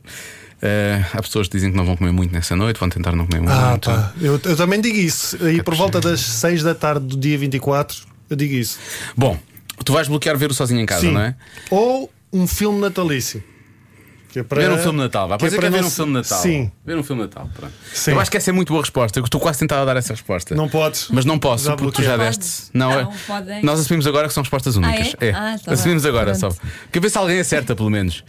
Ah, 0.62 1.06
há 1.12 1.22
pessoas 1.22 1.46
que 1.48 1.56
dizem 1.56 1.70
que 1.70 1.76
não 1.76 1.84
vão 1.84 1.96
comer 1.96 2.12
muito 2.12 2.32
nessa 2.32 2.56
noite, 2.56 2.78
vão 2.80 2.88
tentar 2.88 3.12
não 3.12 3.26
comer 3.26 3.40
muito. 3.40 3.52
Ah, 3.54 3.78
pá, 3.80 4.12
eu, 4.20 4.40
eu 4.44 4.56
também 4.56 4.80
digo 4.80 4.96
isso. 4.96 5.36
Aí 5.44 5.62
por 5.62 5.74
volta 5.74 6.00
das 6.00 6.20
6 6.20 6.62
da 6.62 6.74
tarde 6.74 7.06
do 7.06 7.16
dia 7.16 7.36
24, 7.38 7.98
eu 8.30 8.36
digo 8.36 8.54
isso. 8.54 8.78
Bom, 9.16 9.38
tu 9.84 9.92
vais 9.92 10.08
bloquear 10.08 10.36
ver 10.38 10.50
o 10.50 10.54
sozinho 10.54 10.80
em 10.80 10.86
casa, 10.86 11.02
Sim. 11.02 11.12
não 11.12 11.20
é? 11.20 11.34
Ou 11.70 12.10
um 12.32 12.46
filme 12.46 12.80
natalício. 12.80 13.42
Que 14.30 14.40
é 14.40 14.42
para... 14.42 14.60
Ver 14.62 14.72
um 14.72 14.78
filme 14.78 14.98
de 14.98 15.04
Natal, 15.04 15.28
vá. 15.28 15.38
que 15.38 15.44
é 15.44 15.48
que 15.48 15.54
é 15.54 15.58
para 15.60 15.70
ver 15.70 15.80
não 15.80 15.86
um 15.86 15.90
filme 15.92 16.10
de 16.12 16.18
Natal. 16.18 16.42
Sim. 16.42 16.72
Ver 16.84 16.96
um 16.96 17.04
filme 17.04 17.22
de 17.22 17.28
Natal. 17.28 17.48
Pronto. 17.54 17.72
Sim. 17.92 18.10
Eu 18.10 18.20
acho 18.20 18.28
que 18.28 18.36
essa 18.36 18.50
é 18.50 18.52
muito 18.52 18.70
boa 18.72 18.82
resposta. 18.82 19.20
Eu 19.20 19.24
estou 19.24 19.40
quase 19.40 19.60
tentado 19.60 19.82
a 19.82 19.84
dar 19.84 19.96
essa 19.96 20.12
resposta. 20.12 20.56
Não 20.56 20.68
podes. 20.68 21.06
Mas 21.12 21.24
não 21.24 21.38
posso, 21.38 21.66
Já 21.66 21.76
porque 21.76 21.92
tu 21.92 22.02
já 22.02 22.16
deste. 22.16 22.64
Não, 22.74 22.90
Não, 22.90 23.00
é- 23.12 23.14
podem. 23.28 23.62
Nós 23.62 23.78
assumimos 23.78 24.08
agora 24.08 24.26
que 24.26 24.34
são 24.34 24.42
respostas 24.42 24.74
únicas. 24.74 25.14
é? 25.20 25.30
Ah, 25.30 25.56
tá 25.64 25.74
assumimos 25.74 26.02
bem. 26.02 26.10
agora 26.10 26.36
Pronto. 26.36 26.52
só. 26.52 26.60
Quer 26.90 26.98
ver 26.98 27.10
se 27.10 27.18
alguém 27.18 27.38
acerta, 27.38 27.76
pelo 27.76 27.88
menos. 27.90 28.24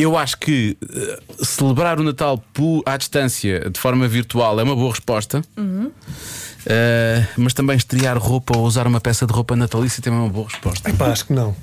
Eu 0.00 0.16
acho 0.16 0.38
que 0.38 0.76
eh, 0.94 1.18
celebrar 1.44 1.98
o 1.98 2.04
Natal 2.04 2.42
à 2.86 2.96
distância, 2.96 3.68
de 3.68 3.80
forma 3.80 4.06
virtual, 4.06 4.58
é 4.60 4.62
uma 4.62 4.76
boa 4.76 4.90
resposta. 4.90 5.42
Uhum. 5.56 5.90
Eh, 6.66 7.26
mas 7.36 7.52
também 7.52 7.76
estrear 7.76 8.16
roupa 8.18 8.56
ou 8.56 8.64
usar 8.64 8.86
uma 8.86 9.00
peça 9.00 9.26
de 9.26 9.32
roupa 9.32 9.56
natalícia 9.56 10.00
também 10.02 10.20
é 10.20 10.22
uma 10.22 10.28
boa 10.30 10.46
resposta. 10.48 10.92
Pá, 10.94 11.08
acho 11.08 11.26
que 11.26 11.32
não. 11.32 11.54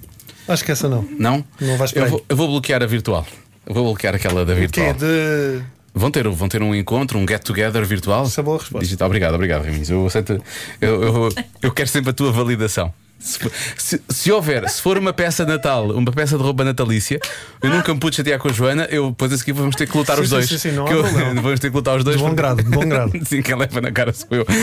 Acho 0.47 0.63
que 0.65 0.71
essa 0.71 0.89
não. 0.89 1.07
Não? 1.17 1.43
Não 1.61 1.77
vais 1.77 1.93
eu 1.93 2.07
vou, 2.07 2.25
eu 2.27 2.35
vou 2.35 2.47
bloquear 2.49 2.83
a 2.83 2.85
virtual. 2.85 3.25
Eu 3.65 3.73
vou 3.73 3.85
bloquear 3.85 4.13
aquela 4.15 4.45
da 4.45 4.53
Que 4.53 4.59
virtual. 4.59 4.87
é 4.87 4.93
de. 4.93 5.61
Vão 5.93 6.11
ter, 6.11 6.27
vão 6.27 6.49
ter 6.49 6.61
um 6.61 6.75
encontro, 6.75 7.17
um 7.17 7.25
get-together 7.25 7.85
virtual? 7.85 8.25
Essa 8.25 8.41
é 8.41 8.43
boa 8.43 8.57
resposta. 8.57 8.83
Digital. 8.83 9.05
Obrigado, 9.07 9.33
obrigado, 9.35 9.63
Raminhos. 9.63 9.89
Eu, 9.89 10.05
aceito- 10.05 10.41
eu, 10.81 11.01
eu, 11.03 11.29
eu 11.61 11.71
quero 11.71 11.87
sempre 11.87 12.09
a 12.09 12.13
tua 12.13 12.33
validação. 12.33 12.93
Se, 13.25 13.39
for- 13.39 13.51
se- 13.75 14.01
se 14.07 14.31
houver, 14.31 14.69
se 14.69 14.79
for 14.81 14.97
uma 14.99 15.11
peça 15.11 15.43
de 15.43 15.51
Natal, 15.51 15.89
uma 15.91 16.11
peça 16.11 16.37
de 16.37 16.43
roupa 16.43 16.63
natalícia, 16.63 17.19
eu 17.61 17.69
nunca 17.71 17.91
me 17.93 17.99
pude 17.99 18.15
chatear 18.17 18.37
com 18.39 18.47
a 18.47 18.51
Joana, 18.51 18.87
eu 18.91 19.09
depois 19.09 19.33
a 19.33 19.37
seguir 19.37 19.51
vamos 19.53 19.75
ter 19.75 19.87
que 19.89 19.97
lutar 19.97 20.17
Sim, 20.17 20.21
os 20.23 20.29
dois. 20.29 20.47
sim, 20.47 20.57
sim, 20.59 20.71
não 20.71 20.85
há 20.85 20.87
Que 20.89 20.93
eu- 20.93 21.03
problema. 21.03 21.41
vamos 21.41 21.59
ter 21.59 21.69
que 21.71 21.75
lutar 21.75 21.97
os 21.97 22.03
dois. 22.03 22.17
De 22.17 22.21
bom 22.21 22.29
porque- 22.29 22.41
grado, 22.41 22.63
de 22.63 22.69
bom 22.69 22.87
grado. 22.87 23.11
Sim, 23.25 23.41
quem 23.41 23.55
leva 23.55 23.81
na 23.81 23.91
cara 23.91 24.13
sou 24.13 24.27
eu. 24.31 24.45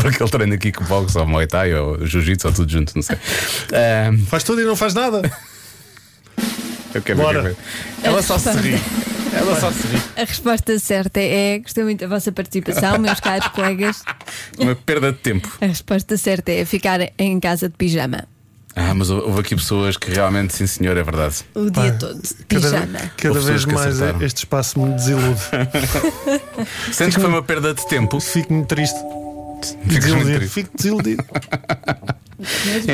Porque 0.00 0.20
ele 0.22 0.30
treina 0.30 0.54
aqui 0.56 0.72
com 0.72 0.84
boxe 0.84 1.16
ou 1.16 1.26
Muay 1.26 1.46
Thai 1.46 1.72
ou 1.74 2.04
Jiu-Jitsu 2.04 2.48
ou 2.48 2.52
tudo 2.54 2.72
junto, 2.72 2.92
não 2.96 3.02
sei. 3.02 3.16
Ah, 3.72 4.10
Faz 4.26 4.42
tudo 4.42 4.60
e 4.60 4.64
não 4.64 4.74
faz 4.74 4.92
nada. 4.94 5.22
Eu 6.94 7.02
quero 7.02 7.18
ver 7.18 7.24
Bora. 7.24 7.40
o 7.40 7.42
que 7.54 7.60
é. 8.04 8.08
Ela 8.08 8.22
só 8.22 8.38
se 8.38 8.50
ri. 8.50 8.78
Ela 9.34 9.58
só 9.60 9.70
se 9.72 9.86
ri. 9.86 10.02
A 10.20 10.24
resposta 10.24 10.78
certa 10.78 11.20
é: 11.20 11.58
gostei 11.58 11.84
muito 11.84 12.00
da 12.00 12.06
vossa 12.08 12.30
participação, 12.32 12.98
meus 12.98 13.20
caros 13.20 13.48
colegas. 13.54 14.02
Uma 14.58 14.74
perda 14.74 15.12
de 15.12 15.18
tempo. 15.18 15.50
A 15.60 15.66
resposta 15.66 16.16
certa 16.16 16.52
é 16.52 16.64
ficar 16.64 17.00
em 17.18 17.40
casa 17.40 17.68
de 17.68 17.74
pijama 17.76 18.24
Ah, 18.76 18.94
mas 18.94 19.08
houve 19.10 19.40
aqui 19.40 19.54
pessoas 19.56 19.96
que 19.96 20.10
realmente, 20.10 20.54
sim 20.54 20.66
senhor, 20.66 20.96
é 20.96 21.02
verdade. 21.02 21.36
o 21.54 21.70
dia 21.70 21.92
todo. 21.92 22.20
Cada, 22.48 22.68
Pijama. 22.70 22.98
cada 23.16 23.34
Houve 23.34 23.46
vez 23.50 23.64
mais 23.64 23.96
acertaram. 23.96 24.26
este 24.26 24.38
espaço 24.38 24.78
me 24.80 24.94
desilude. 24.94 25.40
Sentes 26.92 27.14
que 27.16 27.20
foi 27.20 27.30
uma 27.30 27.42
perda 27.42 27.72
de 27.74 27.86
tempo? 27.88 28.20
Fico 28.20 28.52
muito 28.52 28.68
triste. 28.68 28.98
Muito 29.76 30.00
Desiludido. 30.00 30.48
Fico 30.48 30.70
desiludido. 30.76 31.24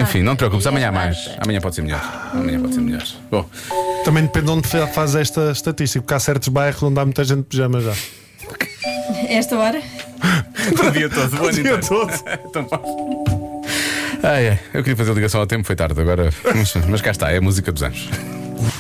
Enfim, 0.03 0.23
não 0.23 0.35
te 0.35 0.39
preocupes, 0.39 0.67
amanhã 0.67 0.89
há 0.89 0.93
mais. 0.93 1.31
Amanhã 1.39 1.61
pode 1.61 1.75
ser 1.75 1.83
melhor. 1.83 2.31
Amanhã 2.33 2.61
pode 2.61 2.75
ser 2.75 2.81
melhor. 2.81 3.05
Bom, 3.31 3.49
Também 4.05 4.25
depende 4.25 4.47
de 4.47 4.53
onde 4.53 4.69
fa- 4.69 4.87
faz 4.89 5.15
esta 5.15 5.51
estatística, 5.53 6.03
porque 6.03 6.15
há 6.15 6.21
certos 6.21 6.49
bairros 6.49 6.83
onde 6.83 7.01
há 7.01 7.05
muita 7.05 7.25
gente 7.25 7.39
de 7.39 7.45
pijama 7.45 7.81
já. 7.81 7.93
Esta 9.29 9.57
hora? 9.59 9.81
o 10.87 10.91
dia 10.91 11.09
todo, 11.09 11.33
o 11.35 11.43
ano 11.45 11.53
dia 11.53 11.61
inteiro. 11.61 11.81
todo. 11.87 12.13
Tão 12.53 12.65
bom. 12.65 13.65
Ai, 14.23 14.49
ai, 14.51 14.59
eu 14.75 14.83
queria 14.83 14.97
fazer 14.97 15.13
a 15.13 15.15
ligação 15.15 15.41
ao 15.41 15.47
tempo, 15.47 15.65
foi 15.67 15.77
tarde 15.77 15.99
agora. 16.01 16.33
Mas, 16.55 16.75
mas 16.89 17.01
cá 17.01 17.11
está, 17.13 17.31
é 17.31 17.39
a 17.39 17.41
música 17.41 17.71
dos 17.73 17.83
anos. 17.83 18.09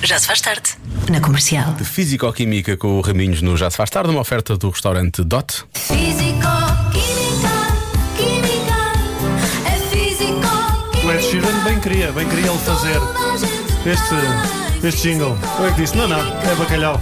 Já 0.03 0.19
se 0.19 0.27
faz 0.27 0.41
tarde. 0.41 0.71
Na 1.11 1.21
comercial. 1.21 1.73
De 1.75 1.85
Físico-Química 1.85 2.77
com 2.77 2.99
o 2.99 3.01
Raminhos 3.01 3.41
no 3.41 3.57
Já 3.57 3.71
Se 3.71 3.77
Faz 3.77 3.89
Tarde, 3.89 4.11
uma 4.11 4.21
oferta 4.21 4.57
do 4.59 4.69
restaurante 4.69 5.23
Dot. 5.25 5.65
Físico, 5.75 6.47
O 11.09 11.11
Ed 11.11 11.25
Sheeran 11.25 11.65
bem 11.65 11.81
queria, 11.81 12.13
bem 12.13 12.29
queria 12.29 12.51
ele 12.51 12.59
fazer 12.59 13.01
este, 13.87 14.15
este 14.87 15.09
jingle. 15.09 15.35
Eu 15.59 15.65
é 15.65 15.73
que 15.73 15.81
disse: 15.81 15.97
não, 15.97 16.07
não, 16.07 16.21
é 16.21 16.55
bacalhau. 16.55 17.01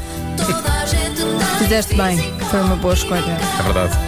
Fizeste 1.58 1.96
bem, 1.96 2.16
foi 2.48 2.60
uma 2.60 2.76
boa 2.76 2.94
escolha. 2.94 3.36
É 3.58 3.62
verdade. 3.64 3.98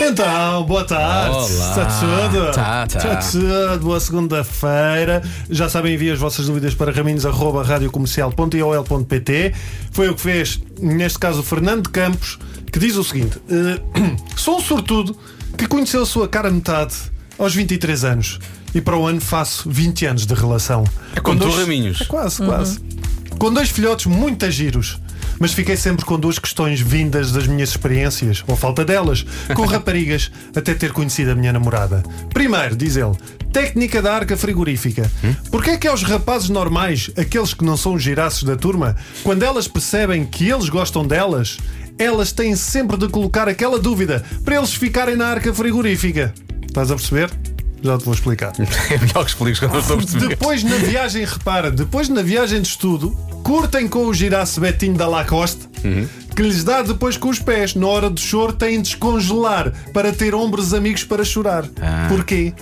Então, 0.00 0.64
boa 0.64 0.84
tarde. 0.84 1.36
Olá. 1.36 1.46
Está 1.46 1.84
tudo? 2.00 2.52
Tá, 2.52 2.86
tá. 2.86 2.96
Está 2.96 3.16
tudo. 3.16 3.80
Boa 3.80 4.00
segunda-feira. 4.00 5.22
Já 5.50 5.68
sabem, 5.68 5.92
enviem 5.92 6.12
as 6.12 6.18
vossas 6.18 6.46
dúvidas 6.46 6.74
para 6.74 6.90
raminhos.radiocomercial.iol.pt. 6.90 9.54
Foi 9.92 10.08
o 10.08 10.14
que 10.14 10.22
fez, 10.22 10.58
neste 10.80 11.18
caso, 11.18 11.40
o 11.40 11.42
Fernando 11.42 11.90
Campos, 11.90 12.38
que 12.72 12.78
diz 12.78 12.96
o 12.96 13.04
seguinte: 13.04 13.38
eh, 13.50 13.78
Sou 14.36 14.56
um 14.56 14.60
sortudo 14.62 15.14
que 15.58 15.66
conheceu 15.66 16.00
a 16.00 16.06
sua 16.06 16.26
cara 16.26 16.50
metade 16.50 17.12
aos 17.38 17.54
23 17.54 18.04
anos. 18.04 18.38
E 18.74 18.80
para 18.80 18.96
o 18.96 19.06
ano 19.06 19.20
faço 19.20 19.70
20 19.70 20.06
anos 20.06 20.26
de 20.26 20.34
relação. 20.34 20.84
É 21.14 21.20
Com 21.20 21.36
tu, 21.36 21.48
Raminhos. 21.48 22.00
É 22.00 22.04
quase, 22.04 22.44
quase. 22.44 22.80
Com 23.38 23.52
dois 23.52 23.70
filhotes 23.70 24.06
muito 24.06 24.50
giros. 24.50 24.98
Mas 25.38 25.52
fiquei 25.52 25.76
sempre 25.76 26.04
com 26.04 26.18
duas 26.18 26.38
questões 26.38 26.80
vindas 26.80 27.32
das 27.32 27.46
minhas 27.46 27.70
experiências, 27.70 28.44
ou 28.46 28.56
falta 28.56 28.84
delas, 28.84 29.26
com 29.54 29.64
raparigas, 29.66 30.30
até 30.54 30.74
ter 30.74 30.92
conhecido 30.92 31.32
a 31.32 31.34
minha 31.34 31.52
namorada. 31.52 32.02
Primeiro, 32.32 32.76
diz 32.76 32.96
ele, 32.96 33.14
técnica 33.52 34.00
da 34.00 34.14
arca 34.14 34.36
frigorífica. 34.36 35.10
Porquê 35.50 35.70
é 35.70 35.76
que 35.76 35.88
aos 35.88 36.02
rapazes 36.02 36.48
normais, 36.48 37.10
aqueles 37.16 37.54
que 37.54 37.64
não 37.64 37.76
são 37.76 37.94
os 37.94 38.02
giraços 38.02 38.44
da 38.44 38.56
turma, 38.56 38.96
quando 39.22 39.42
elas 39.42 39.68
percebem 39.68 40.24
que 40.24 40.48
eles 40.48 40.68
gostam 40.68 41.06
delas, 41.06 41.58
elas 41.98 42.32
têm 42.32 42.56
sempre 42.56 42.96
de 42.96 43.08
colocar 43.08 43.48
aquela 43.48 43.78
dúvida 43.78 44.24
para 44.44 44.56
eles 44.56 44.74
ficarem 44.74 45.16
na 45.16 45.26
arca 45.26 45.52
frigorífica? 45.52 46.32
Estás 46.74 46.90
a 46.90 46.96
perceber? 46.96 47.30
Já 47.84 47.96
te 47.96 48.04
vou 48.04 48.12
explicar. 48.12 48.52
É 48.90 48.98
melhor 48.98 49.24
que 49.24 49.30
expliques 49.30 49.60
quando 49.60 49.74
eu 49.74 49.80
estou 49.80 49.94
a 49.94 49.98
perceber. 50.00 50.26
Depois 50.26 50.64
na 50.64 50.74
viagem, 50.76 51.24
repara, 51.24 51.70
depois 51.70 52.08
na 52.08 52.20
viagem 52.20 52.60
de 52.60 52.66
estudo, 52.66 53.10
curtem 53.44 53.86
com 53.86 54.06
o 54.06 54.12
girasse 54.12 54.58
Betinho 54.58 54.94
da 54.96 55.06
Lacoste, 55.06 55.68
que 56.34 56.42
lhes 56.42 56.64
dá 56.64 56.82
depois 56.82 57.16
com 57.16 57.28
os 57.28 57.38
pés. 57.38 57.76
Na 57.76 57.86
hora 57.86 58.10
do 58.10 58.18
choro 58.18 58.52
têm 58.52 58.78
de 58.82 58.88
descongelar 58.88 59.72
para 59.92 60.12
ter 60.12 60.34
ombros 60.34 60.74
amigos 60.74 61.04
para 61.04 61.24
chorar. 61.24 61.64
Ah. 61.80 62.06
Porquê? 62.08 62.52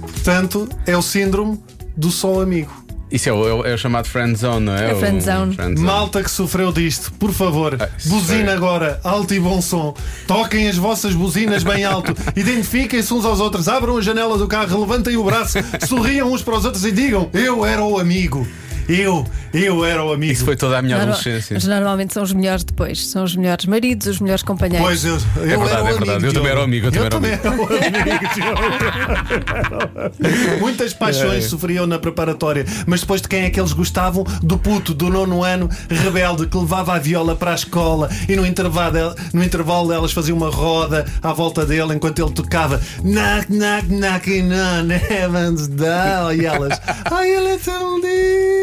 Portanto, 0.00 0.68
é 0.86 0.96
o 0.96 1.02
síndrome 1.02 1.58
do 1.96 2.12
só 2.12 2.40
amigo. 2.40 2.79
Isso 3.10 3.28
é 3.28 3.32
o, 3.32 3.48
é 3.48 3.52
o- 3.54 3.64
é 3.66 3.74
o 3.74 3.78
chamado 3.78 4.06
friend 4.08 4.38
zone, 4.38 4.66
não 4.66 4.74
é? 4.76 4.92
É 4.92 4.94
friend 4.94 5.20
zone. 5.22 5.50
O 5.52 5.54
friend 5.54 5.76
zone. 5.76 5.86
Malta 5.86 6.22
que 6.22 6.30
sofreu 6.30 6.70
disto, 6.72 7.12
por 7.14 7.32
favor, 7.32 7.76
Ah, 7.80 7.88
buzina 8.06 8.52
é. 8.52 8.54
agora, 8.54 9.00
alto 9.02 9.34
e 9.34 9.40
bom 9.40 9.60
som. 9.60 9.94
Toquem 10.26 10.68
as 10.68 10.76
vossas 10.76 11.14
buzinas 11.14 11.62
bem 11.64 11.84
alto. 11.84 12.14
Identifiquem-se 12.36 13.12
uns 13.12 13.24
aos 13.24 13.40
outros. 13.40 13.66
Abram 13.68 13.96
a 13.96 14.00
janela 14.00 14.38
do 14.38 14.46
carro, 14.46 14.80
levantem 14.80 15.16
o 15.16 15.24
braço, 15.24 15.58
sorriam 15.88 16.32
uns 16.32 16.42
para 16.42 16.56
os 16.56 16.64
outros 16.64 16.84
e 16.84 16.92
digam: 16.92 17.28
Eu 17.32 17.64
era 17.66 17.82
o 17.84 17.98
amigo. 17.98 18.46
Eu, 18.92 19.26
eu 19.54 19.84
era 19.84 20.04
o 20.04 20.12
amigo. 20.12 20.32
Isso 20.32 20.44
foi 20.44 20.56
toda 20.56 20.78
a 20.78 20.82
minha 20.82 20.96
Norma- 20.96 21.12
adolescência. 21.12 21.54
Mas 21.54 21.64
normalmente 21.64 22.12
são 22.12 22.22
os 22.22 22.32
melhores 22.32 22.64
depois. 22.64 23.06
São 23.08 23.24
os 23.24 23.36
melhores 23.36 23.64
maridos, 23.66 24.06
os 24.06 24.20
melhores 24.20 24.42
companheiros. 24.42 24.86
Pois 24.86 25.04
eu, 25.04 25.14
eu 25.14 25.20
verdade, 25.60 25.70
era 25.70 25.84
o 25.84 25.88
é 25.88 25.92
verdade. 25.92 26.10
amigo, 26.10 26.26
Eu 26.26 26.32
também 26.32 26.50
era 26.50 26.60
o 26.60 26.64
amigo, 26.64 26.86
eu 26.86 27.10
também 27.10 27.30
era 27.32 27.50
o 27.50 27.52
amigo. 27.52 27.70
Muitas 30.60 30.92
paixões 30.92 31.44
É. 31.44 31.48
sofriam 31.48 31.86
na 31.86 31.98
preparatória, 31.98 32.64
mas 32.86 33.00
depois 33.00 33.20
de 33.22 33.28
quem 33.28 33.44
é 33.44 33.50
que 33.50 33.60
eles 33.60 33.72
gostavam? 33.72 34.24
Do 34.42 34.58
puto 34.58 34.92
do 34.94 35.08
nono 35.08 35.42
ano, 35.44 35.68
rebelde, 35.88 36.46
que 36.46 36.56
levava 36.56 36.94
a 36.94 36.98
viola 36.98 37.34
para 37.36 37.52
a 37.52 37.54
escola 37.54 38.08
e 38.28 38.34
no 38.36 38.46
intervalo, 38.46 39.14
no 39.32 39.42
intervalo 39.44 39.92
elas 39.92 40.12
faziam 40.12 40.36
uma 40.36 40.50
roda 40.50 41.04
à 41.22 41.32
volta 41.32 41.64
dele 41.66 41.94
enquanto 41.94 42.20
ele 42.20 42.30
tocava 42.32 42.80
Knock, 43.02 43.52
knock, 43.52 43.86
knocking 43.88 44.50
on 44.52 44.90
heaven's 44.90 45.68
door. 45.68 46.34
E 46.34 46.44
elas, 46.46 46.80
ai, 47.10 47.30
ele 47.30 47.48
é 47.50 47.58
tão 47.58 47.96
lindo. 47.96 48.59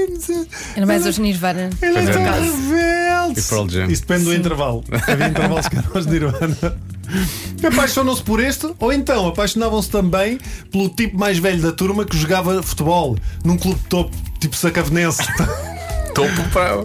Era 0.76 0.86
mais 0.86 1.06
os 1.06 1.18
Nirvana. 1.18 1.70
Ele 1.82 1.98
é 1.98 2.06
tão 2.06 2.24
rebelde. 2.24 3.40
E 3.40 3.44
Pearl 3.44 3.70
Jam. 3.70 3.86
Isso 3.88 4.02
depende 4.02 4.26
do 4.26 4.34
intervalo. 4.34 4.84
Havia 5.08 5.28
intervalos 5.28 5.68
que 5.68 5.78
eram 5.78 5.92
os 5.94 6.06
de 6.06 6.12
Nirvana. 6.12 6.78
Apaixonam-se 7.66 8.22
por 8.24 8.40
este, 8.42 8.74
ou 8.80 8.92
então 8.92 9.28
apaixonavam-se 9.28 9.90
também 9.90 10.38
pelo 10.72 10.90
tipo 10.90 11.18
mais 11.18 11.38
velho 11.38 11.62
da 11.62 11.72
turma 11.72 12.06
que 12.06 12.18
jogava 12.18 12.62
futebol 12.62 13.16
num 13.46 13.58
clube 13.58 13.80
de 13.80 13.88
topo, 13.88 14.16
tipo 14.40 14.56
sacavenense. 14.56 15.24
Topo 16.14 16.50
para. 16.52 16.84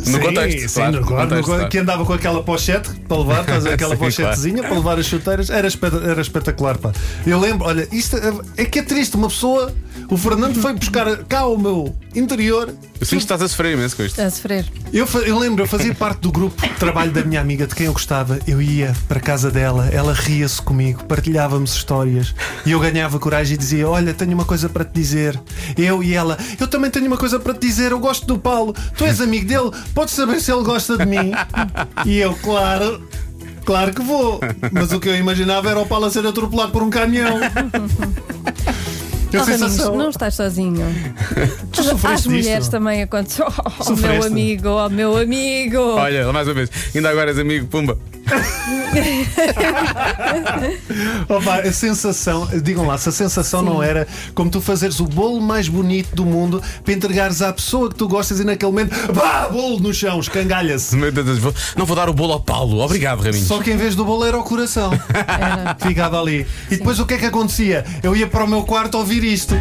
No 0.00 0.04
Sim, 0.04 0.20
contexto. 0.20 0.68
sim, 0.68 0.74
claro, 0.74 0.92
no 0.92 1.00
no 1.00 1.06
contexto, 1.06 1.44
claro. 1.44 1.68
que 1.68 1.78
andava 1.78 2.04
com 2.04 2.12
aquela 2.12 2.42
pochete 2.42 2.90
para 3.06 3.16
levar, 3.18 3.40
estás 3.40 3.66
aquela 3.66 3.94
Sim, 3.94 4.00
pochetezinha 4.00 4.62
para 4.62 4.74
levar 4.74 4.98
as 4.98 5.06
chuteiras, 5.06 5.50
era, 5.50 5.66
espeta- 5.68 6.02
era 6.04 6.20
espetacular. 6.20 6.78
Pá. 6.78 6.92
Eu 7.26 7.38
lembro, 7.38 7.66
olha, 7.66 7.86
isto 7.92 8.16
é, 8.16 8.62
é 8.62 8.64
que 8.64 8.78
é 8.78 8.82
triste, 8.82 9.16
uma 9.16 9.28
pessoa. 9.28 9.72
O 10.08 10.16
Fernando 10.16 10.60
foi 10.60 10.72
buscar 10.72 11.18
cá 11.24 11.40
ao 11.40 11.56
meu 11.56 11.94
interior 12.16 12.68
Eu 13.00 13.06
sinto 13.06 13.18
que 13.18 13.24
estás 13.24 13.40
a 13.42 13.48
sofrer 13.48 13.74
imenso 13.74 13.96
com 13.96 14.02
isto. 14.02 14.14
Está 14.14 14.26
a 14.26 14.30
sofrer. 14.30 14.64
Eu, 14.92 15.06
eu 15.24 15.38
lembro, 15.38 15.62
eu 15.62 15.68
fazia 15.68 15.94
parte 15.94 16.20
do 16.22 16.32
grupo 16.32 16.60
de 16.60 16.74
trabalho 16.74 17.12
da 17.12 17.22
minha 17.24 17.40
amiga, 17.40 17.64
de 17.66 17.74
quem 17.76 17.86
eu 17.86 17.92
gostava. 17.92 18.40
Eu 18.46 18.60
ia 18.60 18.92
para 19.06 19.18
a 19.18 19.20
casa 19.20 19.50
dela, 19.52 19.88
ela 19.92 20.12
ria-se 20.12 20.60
comigo, 20.62 21.04
partilhávamos 21.04 21.74
histórias 21.76 22.34
e 22.66 22.72
eu 22.72 22.80
ganhava 22.80 23.18
coragem 23.20 23.54
e 23.54 23.58
dizia: 23.58 23.88
Olha, 23.88 24.12
tenho 24.12 24.32
uma 24.32 24.44
coisa 24.44 24.68
para 24.68 24.84
te 24.84 24.92
dizer. 24.94 25.38
Eu 25.76 26.02
e 26.02 26.12
ela, 26.12 26.36
eu 26.58 26.66
também 26.66 26.90
tenho 26.90 27.06
uma 27.06 27.16
coisa 27.18 27.38
para 27.38 27.54
te 27.54 27.60
dizer. 27.68 27.92
Eu 27.92 28.00
gosto 28.00 28.26
do 28.26 28.36
Paulo, 28.38 28.74
tu 28.96 29.04
és 29.04 29.20
amigo 29.20 29.46
dele, 29.46 29.70
podes 29.94 30.14
saber 30.14 30.40
se 30.40 30.52
ele 30.52 30.62
gosta 30.62 30.96
de 30.96 31.06
mim. 31.06 31.32
E 32.06 32.18
eu, 32.18 32.34
claro. 32.42 33.02
Claro 33.64 33.92
que 33.92 34.02
vou, 34.02 34.40
mas 34.72 34.90
o 34.90 34.98
que 34.98 35.08
eu 35.08 35.14
imaginava 35.16 35.70
era 35.70 35.78
o 35.78 35.86
Paulo 35.86 36.06
a 36.06 36.10
ser 36.10 36.26
atropelado 36.26 36.72
por 36.72 36.82
um 36.82 36.90
caminhão. 36.90 37.38
Oh, 39.32 39.44
Raminhos, 39.44 39.78
não 39.78 40.10
estás 40.10 40.34
sozinho. 40.34 40.84
Tu 41.72 42.06
Às 42.06 42.26
mulheres 42.26 42.64
disto? 42.64 42.70
também 42.72 43.02
aconteceu. 43.02 43.46
Oh, 43.46 43.62
oh, 43.64 43.70
meu 43.70 43.84
Sofreste? 43.84 44.26
amigo, 44.26 44.68
oh, 44.68 44.88
meu 44.88 45.16
amigo. 45.16 45.78
Olha, 45.78 46.32
mais 46.32 46.48
uma 46.48 46.54
vez, 46.54 46.70
ainda 46.94 47.10
agora 47.10 47.30
és 47.30 47.38
amigo, 47.38 47.66
pumba. 47.68 47.96
Opa, 51.28 51.60
a 51.60 51.72
sensação, 51.72 52.48
digam 52.62 52.86
lá, 52.86 52.98
se 52.98 53.08
a 53.08 53.12
sensação 53.12 53.62
não 53.62 53.82
era 53.82 54.06
como 54.34 54.50
tu 54.50 54.60
fazeres 54.60 55.00
o 55.00 55.04
bolo 55.04 55.40
mais 55.40 55.68
bonito 55.68 56.14
do 56.14 56.24
mundo 56.24 56.62
para 56.84 56.94
entregares 56.94 57.42
à 57.42 57.52
pessoa 57.52 57.88
que 57.88 57.94
tu 57.94 58.08
gostas 58.08 58.40
e 58.40 58.44
naquele 58.44 58.72
momento, 58.72 58.94
pá, 59.12 59.48
bolo 59.48 59.80
no 59.80 59.92
chão, 59.92 60.20
escangalha-se. 60.20 60.96
Não 61.76 61.86
vou 61.86 61.96
dar 61.96 62.08
o 62.08 62.14
bolo 62.14 62.32
ao 62.32 62.40
Paulo. 62.40 62.80
Obrigado, 62.80 63.20
Raminhos. 63.20 63.46
Só 63.46 63.60
que 63.60 63.70
em 63.70 63.76
vez 63.76 63.94
do 63.94 64.04
bolo 64.04 64.24
era 64.24 64.38
o 64.38 64.42
coração. 64.42 64.90
Era. 64.92 65.76
Ficava 65.80 66.20
ali. 66.20 66.46
E 66.70 66.76
depois 66.76 66.98
o 66.98 67.06
que 67.06 67.14
é 67.14 67.18
que 67.18 67.26
acontecia? 67.26 67.84
Eu 68.02 68.16
ia 68.16 68.26
para 68.26 68.44
o 68.44 68.48
meu 68.48 68.62
quarto 68.62 68.98
ouvir 68.98 69.22
isto. 69.24 69.54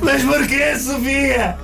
Mas 0.00 0.22
porquê, 0.22 0.78
Sofia? 0.78 1.56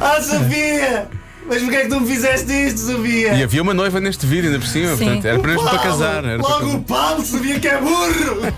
Ah, 0.00 0.20
Sofia! 0.22 1.08
Mas 1.50 1.60
porquê 1.62 1.76
é 1.76 1.82
que 1.82 1.88
tu 1.88 2.00
me 2.00 2.06
fizeste 2.06 2.52
isto, 2.52 2.78
Sofia? 2.80 3.34
E 3.34 3.42
havia 3.42 3.60
uma 3.60 3.74
noiva 3.74 4.00
neste 4.00 4.24
vídeo, 4.24 4.46
ainda 4.50 4.60
por 4.60 4.68
cima. 4.68 4.96
Sim. 4.96 5.04
Portanto, 5.04 5.24
era 5.26 5.38
para 5.40 5.48
mesmo 5.50 5.68
para 5.68 5.78
Paulo, 5.78 5.90
casar. 5.92 6.24
Era 6.24 6.38
para 6.42 6.48
Logo 6.48 6.60
casar. 6.66 6.76
o 6.76 6.82
Paulo 6.82 7.26
sabia 7.26 7.58
que 7.60 7.68
é 7.68 7.78
burro! 7.78 8.52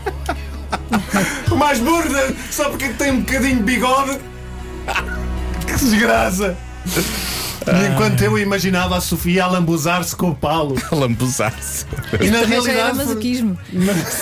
o 1.50 1.56
mais 1.56 1.78
burro 1.78 2.04
só 2.50 2.68
porque 2.68 2.88
tem 2.90 3.12
um 3.12 3.20
bocadinho 3.20 3.56
de 3.56 3.62
bigode. 3.62 4.18
Que 5.66 5.72
desgraça! 5.74 6.56
E 6.86 7.86
enquanto 7.92 8.20
eu 8.22 8.38
imaginava 8.38 8.96
a 8.96 9.00
Sofia 9.00 9.44
a 9.44 9.46
lambuzar-se 9.46 10.14
com 10.16 10.30
o 10.30 10.34
Paulo. 10.34 10.76
Lambuzar-se. 10.92 11.86
E 12.20 12.28
na 12.28 12.40
Também 12.40 12.60
já 12.60 12.72
era 12.72 12.82
realidade. 12.82 12.96
masoquismo. 12.98 13.58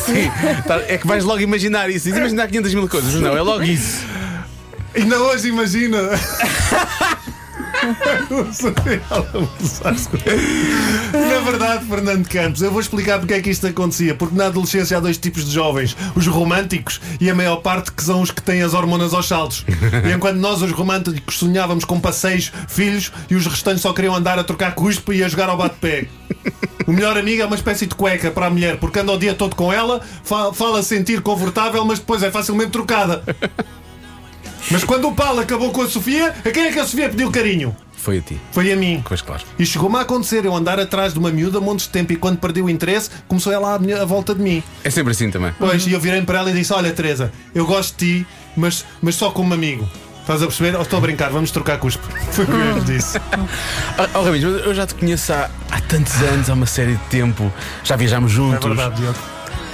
Sim, 0.07 0.31
tá- 0.67 0.83
é 0.87 0.97
que 0.99 1.07
vais 1.07 1.25
logo 1.25 1.41
imaginar 1.41 1.89
isso. 1.91 2.09
Imaginar 2.11 2.47
500 2.49 2.75
mil 2.75 2.89
coisas. 2.89 3.15
Não, 3.15 3.37
é 3.37 3.41
logo 3.41 3.63
isso. 3.65 4.05
Ainda 4.95 5.19
hoje 5.19 5.49
imagina. 5.49 5.99
Sofia 6.11 6.21
a 6.21 6.21
lambuzar-se 6.21 7.61
com- 7.61 7.70
Na 11.13 11.41
verdade, 11.51 11.85
Fernando 11.87 12.29
Campos, 12.29 12.63
eu 12.63 12.71
vou 12.71 12.81
explicar 12.81 13.19
porque 13.19 13.35
é 13.35 13.41
que 13.41 13.51
isto 13.51 13.67
acontecia. 13.67 14.15
Porque 14.15 14.37
na 14.37 14.47
adolescência 14.47 14.97
há 14.97 15.01
dois 15.01 15.19
tipos 15.19 15.45
de 15.45 15.53
jovens: 15.53 15.97
os 16.15 16.27
românticos 16.27 17.01
e 17.21 17.31
a 17.31 17.35
maior 17.35 17.57
parte 17.57 17.93
que 17.93 18.03
são 18.03 18.21
os 18.21 18.31
que 18.31 18.43
têm 18.43 18.63
as 18.63 18.75
hormonas 18.75 19.15
aos 19.15 19.27
saltos. 19.27 19.65
E 20.09 20.13
enquanto 20.13 20.37
nós, 20.37 20.63
os 20.63 20.73
românticos, 20.73 21.39
sonhávamos 21.39 21.85
com 21.85 22.01
passeios, 22.01 22.53
filhos 22.69 23.13
e 23.31 23.35
os 23.35 23.47
restantes 23.47 23.83
só 23.83 23.93
queriam 23.93 24.15
andar 24.15 24.39
a 24.39 24.45
trocar 24.45 24.75
cuspe 24.75 25.13
e 25.15 25.25
a 25.25 25.29
jogar 25.29 25.49
ao 25.49 25.57
bate-pé. 25.57 26.07
O 26.87 26.93
melhor 26.93 27.17
amigo 27.17 27.43
é 27.43 27.47
uma 27.47 27.57
espécie 27.57 27.87
de 27.87 27.95
cueca 27.95 28.31
para 28.31 28.47
a 28.47 28.51
mulher, 28.51 28.77
porque 28.79 28.99
anda 28.99 29.13
o 29.13 29.19
dia 29.19 29.35
todo 29.35 29.55
com 29.55 29.73
ela, 29.73 30.01
fa- 30.25 30.53
fala 30.53 30.83
sentir 30.83 31.21
confortável, 31.21 31.85
mas 31.85 31.99
depois 31.99 32.23
é 32.23 32.31
facilmente 32.31 32.71
trocada. 32.71 33.23
Mas 34.71 34.85
quando 34.85 35.09
o 35.09 35.15
Paulo 35.15 35.41
acabou 35.41 35.71
com 35.71 35.83
a 35.83 35.89
Sofia, 35.89 36.35
a 36.45 36.51
quem 36.51 36.65
é 36.67 36.73
que 36.73 36.79
a 36.79 36.85
Sofia 36.85 37.09
pediu 37.09 37.31
carinho? 37.31 37.75
Foi 37.97 38.19
a 38.19 38.21
ti. 38.23 38.41
Foi 38.53 38.73
a 38.73 38.77
mim. 38.77 39.03
Pois 39.07 39.21
claro. 39.21 39.43
E 39.59 39.67
chegou-me 39.67 39.97
a 39.97 40.01
acontecer 40.01 40.45
eu 40.47 40.57
andar 40.57 40.81
atrás 40.81 41.13
de 41.13 41.19
uma 41.19 41.31
miúda 41.31 41.61
montes 41.61 41.85
de 41.87 41.93
tempo 41.93 42.13
e 42.13 42.17
quando 42.17 42.39
perdi 42.39 42.63
o 42.63 42.71
interesse, 42.71 43.11
começou 43.29 43.53
ela 43.53 43.75
à, 43.75 43.79
minha- 43.79 44.01
à 44.01 44.05
volta 44.07 44.35
de 44.35 44.41
mim. 44.41 44.63
É 44.83 44.89
sempre 44.91 45.13
assim 45.13 45.31
também. 45.31 45.53
Pois, 45.59 45.87
e 45.87 45.93
eu 45.93 46.01
virei 46.01 46.23
para 46.23 46.39
ela 46.39 46.51
e 46.51 46.55
disse: 46.55 46.73
Olha, 46.73 46.91
Teresa, 46.93 47.31
eu 47.55 47.67
gosto 47.67 47.99
de 47.99 48.21
ti, 48.23 48.27
mas, 48.57 48.87
mas 49.03 49.15
só 49.17 49.31
como 49.31 49.53
amigo. 49.53 49.87
Estás 50.23 50.43
a 50.43 50.47
perceber? 50.47 50.77
Ou 50.77 50.83
estou 50.83 50.97
a 50.99 51.01
brincar, 51.03 51.31
vamos 51.31 51.51
trocar 51.51 51.77
cuspe. 51.79 52.03
Foi 52.33 52.45
o 52.45 52.49
que 52.49 52.53
eu 52.53 52.85
disse. 52.85 53.19
Oh, 54.15 54.21
oh 54.21 54.23
mas 54.25 54.43
eu 54.43 54.75
já 54.75 54.87
te 54.87 54.95
conheço 54.95 55.33
há, 55.33 55.51
há 55.71 55.81
tantos 55.83 56.15
anos, 56.23 56.49
há 56.49 56.55
uma 56.55 56.67
série 56.67 56.93
de 56.93 57.03
tempo. 57.11 57.53
Já 57.85 57.97
viajámos 57.97 58.33
É 58.33 58.35
juntos. 58.37 58.65
verdade, 58.67 58.97
Diogo. 58.97 59.19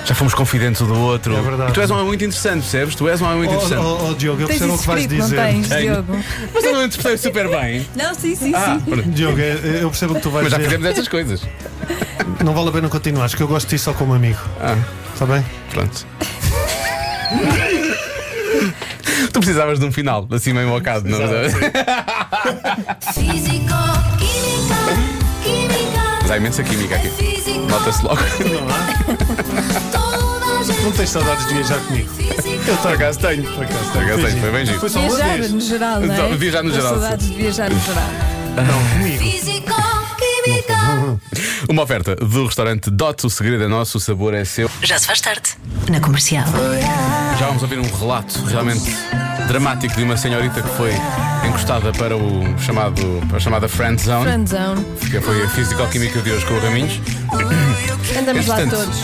Já 0.07 0.15
fomos 0.15 0.35
confidentes 0.35 0.81
um 0.81 0.87
do 0.87 1.01
outro. 1.01 1.37
É 1.37 1.41
verdade. 1.43 1.71
E 1.71 1.75
tu 1.75 1.81
és 1.81 1.91
um 1.91 1.95
homem 1.95 2.07
muito 2.07 2.25
interessante, 2.25 2.61
percebes? 2.63 2.95
Tu 2.95 3.09
és 3.09 3.21
um 3.21 3.25
homem 3.25 3.39
muito 3.39 3.51
Oh, 3.51 3.55
interessante. 3.57 3.85
oh, 3.85 4.09
oh, 4.11 4.15
Diogo, 4.15 4.43
eu 4.43 4.47
percebo 4.47 4.75
o 4.75 4.79
que 4.79 4.87
vais 4.87 5.07
não 5.07 5.19
dizer. 5.19 5.37
tens. 5.37 5.69
Diogo? 5.69 6.17
Mas 6.55 6.65
eu 6.65 6.73
não 6.73 6.85
interpretei 6.85 7.19
super 7.19 7.49
bem. 7.49 7.87
Não, 7.97 8.15
sim, 8.15 8.37
sim, 8.37 8.53
Ah, 8.55 8.79
sim. 8.85 9.03
Diogo, 9.11 9.39
eu 9.41 9.91
percebo 9.91 10.13
o 10.13 10.17
que 10.17 10.23
tu 10.23 10.31
vais 10.31 10.45
mas 10.45 10.53
já 10.53 10.59
dizer. 10.59 10.71
fizemos 10.71 10.91
essas 10.93 11.09
coisas. 11.09 11.43
Não 12.45 12.55
vale 12.55 12.69
a 12.69 12.73
pena 12.73 12.89
continuar, 12.89 13.29
que 13.31 13.43
eu 13.43 13.49
gosto 13.49 13.69
de 13.69 13.77
ti 13.77 13.83
só 13.83 13.93
como 13.93 14.15
amigo. 14.15 14.39
Ah, 14.61 14.77
Está 15.13 15.27
bem? 15.27 15.45
pronto. 15.71 16.07
tu 19.33 19.41
precisavas 19.41 19.79
de 19.81 19.85
um 19.87 19.91
final, 19.93 20.29
assim 20.31 20.53
meio 20.53 20.69
mocado, 20.69 21.09
não 21.09 21.21
é? 21.21 21.49
Físico, 23.13 23.75
química. 24.19 24.86
Mas 26.27 26.33
há 26.33 26.37
imensa 26.39 26.65
química 26.65 26.97
aqui. 26.97 27.09
Nota-se 27.71 28.03
logo. 28.03 28.21
Não 30.83 30.91
tens 30.91 31.11
saudades 31.11 31.47
de 31.47 31.55
viajar 31.55 31.79
comigo? 31.79 32.11
Eu 32.67 32.77
por 32.79 32.93
acaso 32.95 33.21
tenho. 33.21 33.45
Por 33.45 33.63
acaso 33.63 33.93
tenho. 33.93 34.41
Foi 34.41 34.51
bem 34.51 34.67
giro. 34.67 34.81
Foi 34.81 34.89
só 34.89 34.99
uma 34.99 35.09
Viajar 35.15 35.39
vez. 35.39 35.53
no 35.53 35.61
geral, 35.61 36.01
não 36.01 36.13
é? 36.13 36.17
Então, 36.17 36.37
viajar 36.37 36.63
no 36.65 36.73
geral, 36.73 36.89
saudades 36.95 37.29
de 37.29 37.35
viajar 37.37 37.71
no 37.71 37.79
geral. 37.81 38.09
Não, 38.57 38.89
comigo. 38.99 39.19
Físico, 39.23 39.75
química. 40.19 40.77
Uma 41.71 41.83
oferta 41.85 42.17
do 42.17 42.47
restaurante 42.47 42.91
Dot, 42.91 43.25
o 43.25 43.31
segredo 43.31 43.63
é 43.63 43.69
nosso, 43.69 43.99
o 43.99 44.01
sabor 44.01 44.35
é 44.35 44.45
seu. 44.45 44.69
Já 44.83 44.99
se 44.99 45.07
faz 45.07 45.21
tarde. 45.21 45.51
Na 45.89 46.01
comercial. 46.01 46.45
Já 47.39 47.47
vamos 47.47 47.63
ouvir 47.63 47.79
um 47.79 47.89
relato 47.99 48.43
realmente 48.47 48.91
dramático 49.47 49.95
de 49.95 50.03
uma 50.03 50.17
senhorita 50.17 50.61
que 50.61 50.69
foi 50.71 50.91
encostada 51.47 51.93
para 51.93 52.17
o 52.17 52.59
chamado, 52.59 53.03
para 53.29 53.37
a 53.37 53.41
chamada 53.41 53.69
Friend 53.69 54.01
Zone, 54.01 54.25
Friend 54.25 54.51
zone. 54.51 54.85
que 55.11 55.21
foi 55.21 55.43
a 55.43 55.49
Físico-Química 55.49 56.21
de 56.21 56.33
hoje 56.33 56.45
com 56.47 56.55
o 56.55 56.61
Raminhos. 56.61 57.01
Andamos 58.19 58.47
lá 58.47 58.57
todos. 58.67 58.97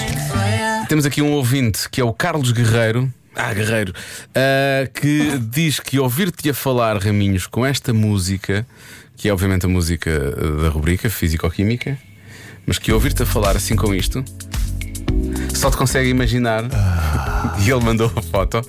Temos 0.88 1.06
aqui 1.06 1.22
um 1.22 1.32
ouvinte 1.32 1.88
que 1.88 2.00
é 2.00 2.04
o 2.04 2.12
Carlos 2.12 2.50
Guerreiro. 2.50 3.12
Ah, 3.36 3.54
Guerreiro, 3.54 3.94
ah, 4.34 4.88
que 4.92 5.38
diz 5.38 5.78
que 5.78 5.98
ouvir-te 5.98 6.50
a 6.50 6.54
falar, 6.54 6.98
Raminhos, 6.98 7.46
com 7.46 7.64
esta 7.64 7.94
música, 7.94 8.66
que 9.16 9.28
é 9.28 9.32
obviamente 9.32 9.64
a 9.64 9.68
música 9.68 10.10
da 10.60 10.68
rubrica 10.68 11.08
Físico-Química, 11.08 11.96
mas 12.66 12.78
que 12.78 12.92
ouvir-te 12.92 13.22
a 13.22 13.26
falar 13.26 13.56
assim 13.56 13.76
com 13.76 13.94
isto, 13.94 14.24
só 15.54 15.70
te 15.70 15.76
consegue 15.76 16.08
imaginar. 16.08 16.64
E 17.58 17.70
ele 17.70 17.84
mandou 17.84 18.10
a 18.16 18.22
foto. 18.22 18.62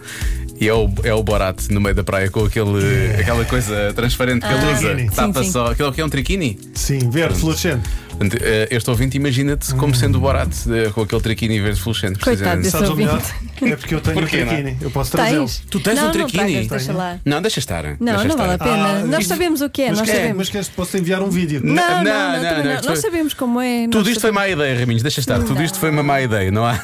E 0.59 0.67
é 0.69 0.73
o, 0.73 0.89
é 1.03 1.13
o 1.13 1.21
Borat 1.23 1.67
no 1.71 1.81
meio 1.81 1.95
da 1.95 2.03
praia 2.03 2.29
com 2.29 2.45
aquele, 2.45 3.11
aquela 3.19 3.43
coisa 3.43 3.91
transparente 3.93 4.45
que 4.45 4.53
ele 4.53 4.63
Ah. 4.63 4.71
usa, 4.71 4.79
Triquini. 4.89 5.09
que 5.09 5.15
tapa 5.15 5.39
Sim, 5.39 5.45
sim. 5.45 5.51
só. 5.51 5.65
Aquele 5.71 5.91
que 5.91 5.99
é 6.01 6.05
um 6.05 6.09
triquini. 6.09 6.59
Sim, 6.73 7.09
verde, 7.09 7.39
fluorescente. 7.39 7.89
Portanto, 8.09 8.37
eh, 8.41 8.67
este 8.69 8.89
ouvinte 8.91 9.17
imagina-te 9.17 9.73
como 9.73 9.93
sendo 9.95 10.19
o 10.19 10.21
Borat 10.21 10.53
eh, 10.69 10.89
com 10.91 11.01
aquele 11.01 11.19
triquini 11.21 11.59
verde 11.59 11.81
fluorescente. 11.81 12.19
Coitado 12.19 12.61
precisamente. 12.61 12.63
desse 12.63 12.71
Sabes 12.71 12.89
o 12.89 12.95
melhor? 12.95 13.15
ouvinte. 13.15 13.73
É 13.73 13.75
porque 13.75 13.95
eu 13.95 14.01
tenho 14.01 14.19
Porquê, 14.19 14.43
um 14.43 14.45
não 14.45 14.51
é? 14.51 14.55
triquini. 14.61 14.77
Eu 14.81 14.91
posso 14.91 15.11
trazê-lo. 15.11 15.39
Tens? 15.45 15.63
Tu 15.69 15.79
tens 15.79 15.95
não, 15.95 16.03
um 16.03 16.13
não 16.13 16.27
tragas, 16.29 16.67
deixa 16.67 16.93
lá. 16.93 17.17
Não, 17.25 17.41
deixa 17.41 17.59
estar. 17.59 17.83
Não, 17.83 17.95
deixa 17.99 18.27
não 18.27 18.37
vale 18.37 18.51
a 18.51 18.53
estar. 18.53 18.65
pena. 18.65 18.87
Ah, 18.87 18.99
nós 19.05 19.25
sabemos 19.27 19.61
o 19.61 19.69
que 19.69 19.81
é, 19.81 19.89
Mas 19.89 19.97
nós 19.97 20.05
queres, 20.05 20.21
sabemos. 20.21 20.37
mas 20.37 20.49
queres 20.49 20.69
posso 20.69 20.97
enviar 20.97 21.21
um 21.23 21.29
vídeo? 21.29 21.59
Não, 21.63 21.73
não, 21.73 21.83
Não, 21.83 22.03
não, 22.03 22.03
não, 22.03 22.43
também 22.43 22.57
não, 22.57 22.63
não. 22.65 22.75
isto 22.75 22.89
Nós 22.89 23.01
foi- 23.01 23.09
sabemos 23.09 23.33
como 23.33 23.59
é. 23.59 23.83
Tudo 23.85 23.97
nós 23.97 24.07
isto 24.09 24.21
foi 24.21 24.29
sabemos. 24.31 24.57
má 24.57 24.63
ideia, 24.63 24.79
Raminhos, 24.79 25.01
deixa 25.01 25.19
estar. 25.19 25.39
Tudo 25.41 25.61
isto 25.63 25.79
foi 25.79 25.89
uma 25.89 26.03
má 26.03 26.21
ideia, 26.21 26.51
não 26.51 26.63
há? 26.65 26.79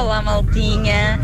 Olá, 0.00 0.20
maltinha. 0.22 1.20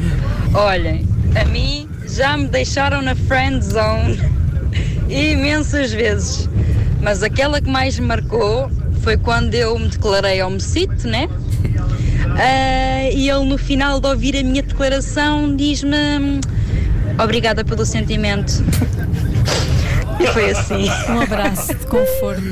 Olhem, 0.53 1.07
a 1.35 1.45
mim 1.45 1.89
já 2.07 2.37
me 2.37 2.49
deixaram 2.49 3.03
na 3.03 3.15
friend 3.15 3.65
zone 3.65 4.19
imensas 5.09 5.93
vezes. 5.93 6.49
Mas 7.01 7.23
aquela 7.23 7.61
que 7.61 7.69
mais 7.69 7.99
me 7.99 8.07
marcou 8.07 8.71
foi 9.03 9.17
quando 9.17 9.55
eu 9.55 9.79
me 9.79 9.89
declarei 9.89 10.43
homicide, 10.43 11.07
né? 11.07 11.29
Ah, 12.39 13.11
e 13.13 13.31
ele, 13.31 13.45
no 13.45 13.59
final 13.59 14.01
de 14.01 14.07
ouvir 14.07 14.37
a 14.37 14.43
minha 14.43 14.63
declaração, 14.63 15.55
diz-me 15.57 16.41
obrigada 17.23 17.65
pelo 17.65 17.85
sentimento. 17.85 18.63
E 20.21 20.27
foi 20.29 20.51
assim. 20.51 20.89
Um 21.09 21.21
abraço 21.21 21.75
de 21.75 21.87
conforto. 21.87 22.43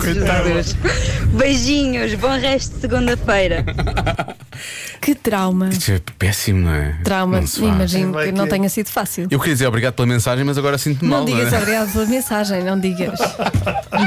Beijinhos, 1.36 2.14
bom 2.14 2.38
resto 2.38 2.74
de 2.74 2.80
segunda-feira. 2.80 3.64
Que 5.00 5.14
trauma. 5.14 5.68
Isto 5.68 5.92
é 5.92 6.00
péssimo, 6.18 6.60
não 6.66 6.74
é? 6.74 6.96
Trauma. 7.04 7.40
Não. 7.40 7.68
Imagino 7.68 8.12
que 8.14 8.24
que 8.26 8.32
não 8.32 8.46
tenha 8.48 8.68
sido 8.68 8.88
fácil. 8.88 9.26
Eu 9.30 9.38
queria 9.38 9.54
dizer 9.54 9.66
obrigado 9.66 9.94
pela 9.94 10.06
mensagem, 10.06 10.44
mas 10.44 10.58
agora 10.58 10.76
sinto-me 10.78 11.10
Não 11.10 11.18
mal. 11.18 11.26
digas 11.26 11.52
é? 11.52 11.58
obrigado 11.58 11.92
pela 11.92 12.06
mensagem, 12.06 12.64
não 12.64 12.78
digas. 12.78 13.18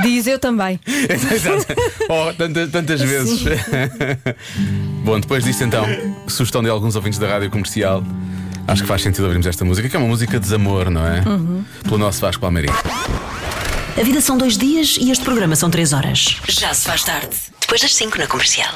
Diz 0.03 0.27
eu 0.27 0.37
também. 0.39 0.79
Exato. 0.85 1.65
Oh, 2.09 2.33
tantas, 2.33 2.69
tantas 2.69 3.01
vezes. 3.01 3.41
Bom, 5.03 5.19
depois 5.19 5.43
disto 5.43 5.63
então, 5.63 5.85
sugestão 6.27 6.61
de 6.61 6.69
alguns 6.69 6.95
ouvintes 6.95 7.19
da 7.19 7.27
rádio 7.27 7.49
comercial. 7.49 8.03
Acho 8.67 8.83
que 8.83 8.87
faz 8.87 9.01
sentido 9.01 9.23
ouvirmos 9.23 9.47
esta 9.47 9.65
música, 9.65 9.89
que 9.89 9.95
é 9.95 9.99
uma 9.99 10.07
música 10.07 10.33
de 10.33 10.39
desamor, 10.39 10.89
não 10.89 11.05
é? 11.05 11.21
Pelo 11.83 11.97
nosso 11.97 12.21
Vasco 12.21 12.41
Palmeirinho. 12.41 12.75
A 13.99 14.03
vida 14.03 14.21
são 14.21 14.37
dois 14.37 14.57
dias 14.57 14.97
e 14.99 15.11
este 15.11 15.23
programa 15.23 15.55
são 15.55 15.69
três 15.69 15.91
horas. 15.93 16.37
Já 16.47 16.73
se 16.73 16.85
faz 16.85 17.03
tarde. 17.03 17.35
Depois 17.59 17.81
das 17.81 17.93
cinco 17.95 18.17
na 18.17 18.27
comercial. 18.27 18.73